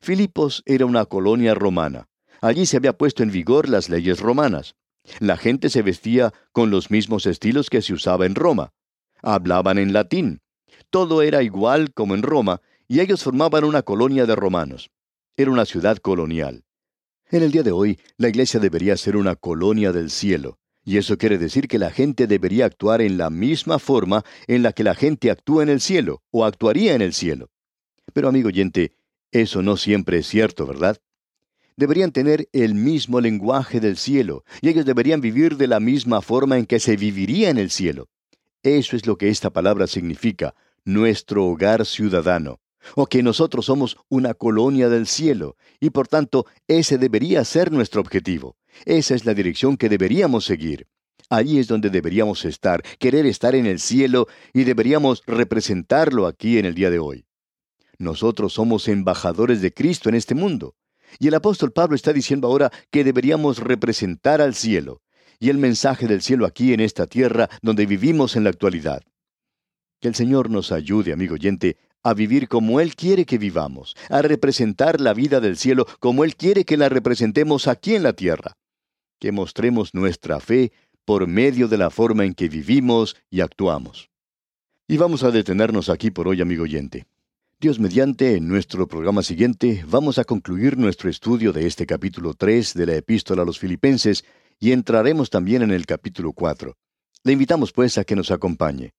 Filipos 0.00 0.62
era 0.64 0.86
una 0.86 1.04
colonia 1.04 1.54
romana. 1.54 2.08
Allí 2.40 2.64
se 2.64 2.78
había 2.78 2.96
puesto 2.96 3.22
en 3.22 3.30
vigor 3.30 3.68
las 3.68 3.90
leyes 3.90 4.20
romanas. 4.20 4.74
La 5.18 5.36
gente 5.36 5.68
se 5.68 5.82
vestía 5.82 6.32
con 6.52 6.70
los 6.70 6.90
mismos 6.90 7.26
estilos 7.26 7.68
que 7.68 7.82
se 7.82 7.92
usaba 7.92 8.24
en 8.24 8.36
Roma. 8.36 8.72
Hablaban 9.20 9.76
en 9.76 9.92
latín. 9.92 10.40
Todo 10.88 11.20
era 11.20 11.42
igual 11.42 11.92
como 11.92 12.14
en 12.14 12.22
Roma, 12.22 12.62
y 12.92 13.00
ellos 13.00 13.22
formaban 13.22 13.64
una 13.64 13.80
colonia 13.80 14.26
de 14.26 14.36
romanos. 14.36 14.90
Era 15.38 15.50
una 15.50 15.64
ciudad 15.64 15.96
colonial. 15.96 16.62
En 17.30 17.42
el 17.42 17.50
día 17.50 17.62
de 17.62 17.72
hoy, 17.72 17.98
la 18.18 18.28
iglesia 18.28 18.60
debería 18.60 18.98
ser 18.98 19.16
una 19.16 19.34
colonia 19.34 19.92
del 19.92 20.10
cielo, 20.10 20.58
y 20.84 20.98
eso 20.98 21.16
quiere 21.16 21.38
decir 21.38 21.68
que 21.68 21.78
la 21.78 21.90
gente 21.90 22.26
debería 22.26 22.66
actuar 22.66 23.00
en 23.00 23.16
la 23.16 23.30
misma 23.30 23.78
forma 23.78 24.26
en 24.46 24.62
la 24.62 24.74
que 24.74 24.84
la 24.84 24.94
gente 24.94 25.30
actúa 25.30 25.62
en 25.62 25.70
el 25.70 25.80
cielo, 25.80 26.22
o 26.30 26.44
actuaría 26.44 26.94
en 26.94 27.00
el 27.00 27.14
cielo. 27.14 27.48
Pero 28.12 28.28
amigo 28.28 28.48
oyente, 28.48 28.92
eso 29.30 29.62
no 29.62 29.78
siempre 29.78 30.18
es 30.18 30.26
cierto, 30.26 30.66
¿verdad? 30.66 30.98
Deberían 31.78 32.12
tener 32.12 32.50
el 32.52 32.74
mismo 32.74 33.22
lenguaje 33.22 33.80
del 33.80 33.96
cielo, 33.96 34.44
y 34.60 34.68
ellos 34.68 34.84
deberían 34.84 35.22
vivir 35.22 35.56
de 35.56 35.66
la 35.66 35.80
misma 35.80 36.20
forma 36.20 36.58
en 36.58 36.66
que 36.66 36.78
se 36.78 36.98
viviría 36.98 37.48
en 37.48 37.56
el 37.56 37.70
cielo. 37.70 38.10
Eso 38.62 38.96
es 38.96 39.06
lo 39.06 39.16
que 39.16 39.30
esta 39.30 39.48
palabra 39.48 39.86
significa, 39.86 40.54
nuestro 40.84 41.46
hogar 41.46 41.86
ciudadano 41.86 42.60
o 42.94 43.06
que 43.06 43.22
nosotros 43.22 43.66
somos 43.66 43.96
una 44.08 44.34
colonia 44.34 44.88
del 44.88 45.06
cielo, 45.06 45.56
y 45.80 45.90
por 45.90 46.08
tanto 46.08 46.46
ese 46.66 46.98
debería 46.98 47.44
ser 47.44 47.72
nuestro 47.72 48.00
objetivo. 48.00 48.56
Esa 48.84 49.14
es 49.14 49.24
la 49.24 49.34
dirección 49.34 49.76
que 49.76 49.88
deberíamos 49.88 50.44
seguir. 50.44 50.88
Allí 51.28 51.58
es 51.58 51.66
donde 51.66 51.90
deberíamos 51.90 52.44
estar, 52.44 52.82
querer 52.98 53.26
estar 53.26 53.54
en 53.54 53.66
el 53.66 53.78
cielo, 53.78 54.26
y 54.52 54.64
deberíamos 54.64 55.22
representarlo 55.26 56.26
aquí 56.26 56.58
en 56.58 56.66
el 56.66 56.74
día 56.74 56.90
de 56.90 56.98
hoy. 56.98 57.24
Nosotros 57.98 58.54
somos 58.54 58.88
embajadores 58.88 59.62
de 59.62 59.72
Cristo 59.72 60.08
en 60.08 60.14
este 60.14 60.34
mundo. 60.34 60.74
Y 61.18 61.28
el 61.28 61.34
apóstol 61.34 61.72
Pablo 61.72 61.94
está 61.94 62.12
diciendo 62.12 62.48
ahora 62.48 62.70
que 62.90 63.04
deberíamos 63.04 63.58
representar 63.58 64.40
al 64.40 64.54
cielo, 64.54 65.02
y 65.38 65.50
el 65.50 65.58
mensaje 65.58 66.06
del 66.06 66.22
cielo 66.22 66.46
aquí 66.46 66.72
en 66.72 66.80
esta 66.80 67.06
tierra 67.06 67.48
donde 67.62 67.86
vivimos 67.86 68.36
en 68.36 68.44
la 68.44 68.50
actualidad. 68.50 69.02
Que 70.00 70.08
el 70.08 70.14
Señor 70.14 70.50
nos 70.50 70.72
ayude, 70.72 71.12
amigo 71.12 71.34
oyente, 71.34 71.76
a 72.02 72.14
vivir 72.14 72.48
como 72.48 72.80
Él 72.80 72.94
quiere 72.96 73.24
que 73.24 73.38
vivamos, 73.38 73.94
a 74.08 74.22
representar 74.22 75.00
la 75.00 75.14
vida 75.14 75.40
del 75.40 75.56
cielo 75.56 75.86
como 76.00 76.24
Él 76.24 76.36
quiere 76.36 76.64
que 76.64 76.76
la 76.76 76.88
representemos 76.88 77.68
aquí 77.68 77.94
en 77.94 78.02
la 78.02 78.12
tierra. 78.12 78.56
Que 79.18 79.32
mostremos 79.32 79.94
nuestra 79.94 80.40
fe 80.40 80.72
por 81.04 81.26
medio 81.26 81.68
de 81.68 81.78
la 81.78 81.90
forma 81.90 82.24
en 82.24 82.34
que 82.34 82.48
vivimos 82.48 83.16
y 83.30 83.40
actuamos. 83.40 84.10
Y 84.88 84.96
vamos 84.96 85.22
a 85.22 85.30
detenernos 85.30 85.88
aquí 85.88 86.10
por 86.10 86.28
hoy, 86.28 86.40
amigo 86.40 86.64
oyente. 86.64 87.06
Dios 87.60 87.78
mediante, 87.78 88.36
en 88.36 88.48
nuestro 88.48 88.88
programa 88.88 89.22
siguiente 89.22 89.84
vamos 89.88 90.18
a 90.18 90.24
concluir 90.24 90.76
nuestro 90.76 91.08
estudio 91.08 91.52
de 91.52 91.66
este 91.66 91.86
capítulo 91.86 92.34
3 92.34 92.74
de 92.74 92.86
la 92.86 92.96
epístola 92.96 93.42
a 93.42 93.44
los 93.44 93.60
filipenses 93.60 94.24
y 94.58 94.72
entraremos 94.72 95.30
también 95.30 95.62
en 95.62 95.70
el 95.70 95.86
capítulo 95.86 96.32
4. 96.32 96.76
Le 97.22 97.32
invitamos 97.32 97.72
pues 97.72 97.98
a 97.98 98.04
que 98.04 98.16
nos 98.16 98.32
acompañe. 98.32 98.94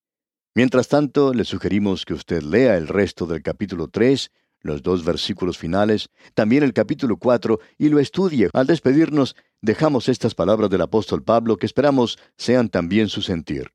Mientras 0.55 0.87
tanto, 0.87 1.33
le 1.33 1.45
sugerimos 1.45 2.05
que 2.05 2.13
usted 2.13 2.43
lea 2.43 2.77
el 2.77 2.87
resto 2.87 3.25
del 3.25 3.41
capítulo 3.41 3.87
3, 3.87 4.31
los 4.61 4.83
dos 4.83 5.03
versículos 5.03 5.57
finales, 5.57 6.09
también 6.35 6.61
el 6.61 6.73
capítulo 6.73 7.17
4, 7.17 7.59
y 7.79 7.89
lo 7.89 7.99
estudie. 7.99 8.49
Al 8.53 8.67
despedirnos, 8.67 9.35
dejamos 9.61 10.09
estas 10.09 10.35
palabras 10.35 10.69
del 10.69 10.81
apóstol 10.81 11.23
Pablo 11.23 11.57
que 11.57 11.65
esperamos 11.65 12.19
sean 12.37 12.69
también 12.69 13.09
su 13.09 13.21
sentir. 13.21 13.71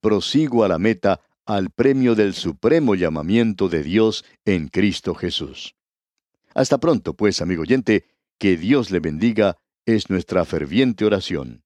Prosigo 0.00 0.62
a 0.62 0.68
la 0.68 0.78
meta, 0.78 1.20
al 1.44 1.70
premio 1.70 2.14
del 2.14 2.34
supremo 2.34 2.94
llamamiento 2.94 3.68
de 3.68 3.82
Dios 3.82 4.24
en 4.44 4.68
Cristo 4.68 5.14
Jesús. 5.14 5.74
Hasta 6.54 6.78
pronto, 6.78 7.14
pues, 7.14 7.42
amigo 7.42 7.62
oyente, 7.62 8.06
que 8.38 8.56
Dios 8.56 8.92
le 8.92 9.00
bendiga, 9.00 9.58
es 9.84 10.08
nuestra 10.08 10.44
ferviente 10.44 11.04
oración. 11.04 11.65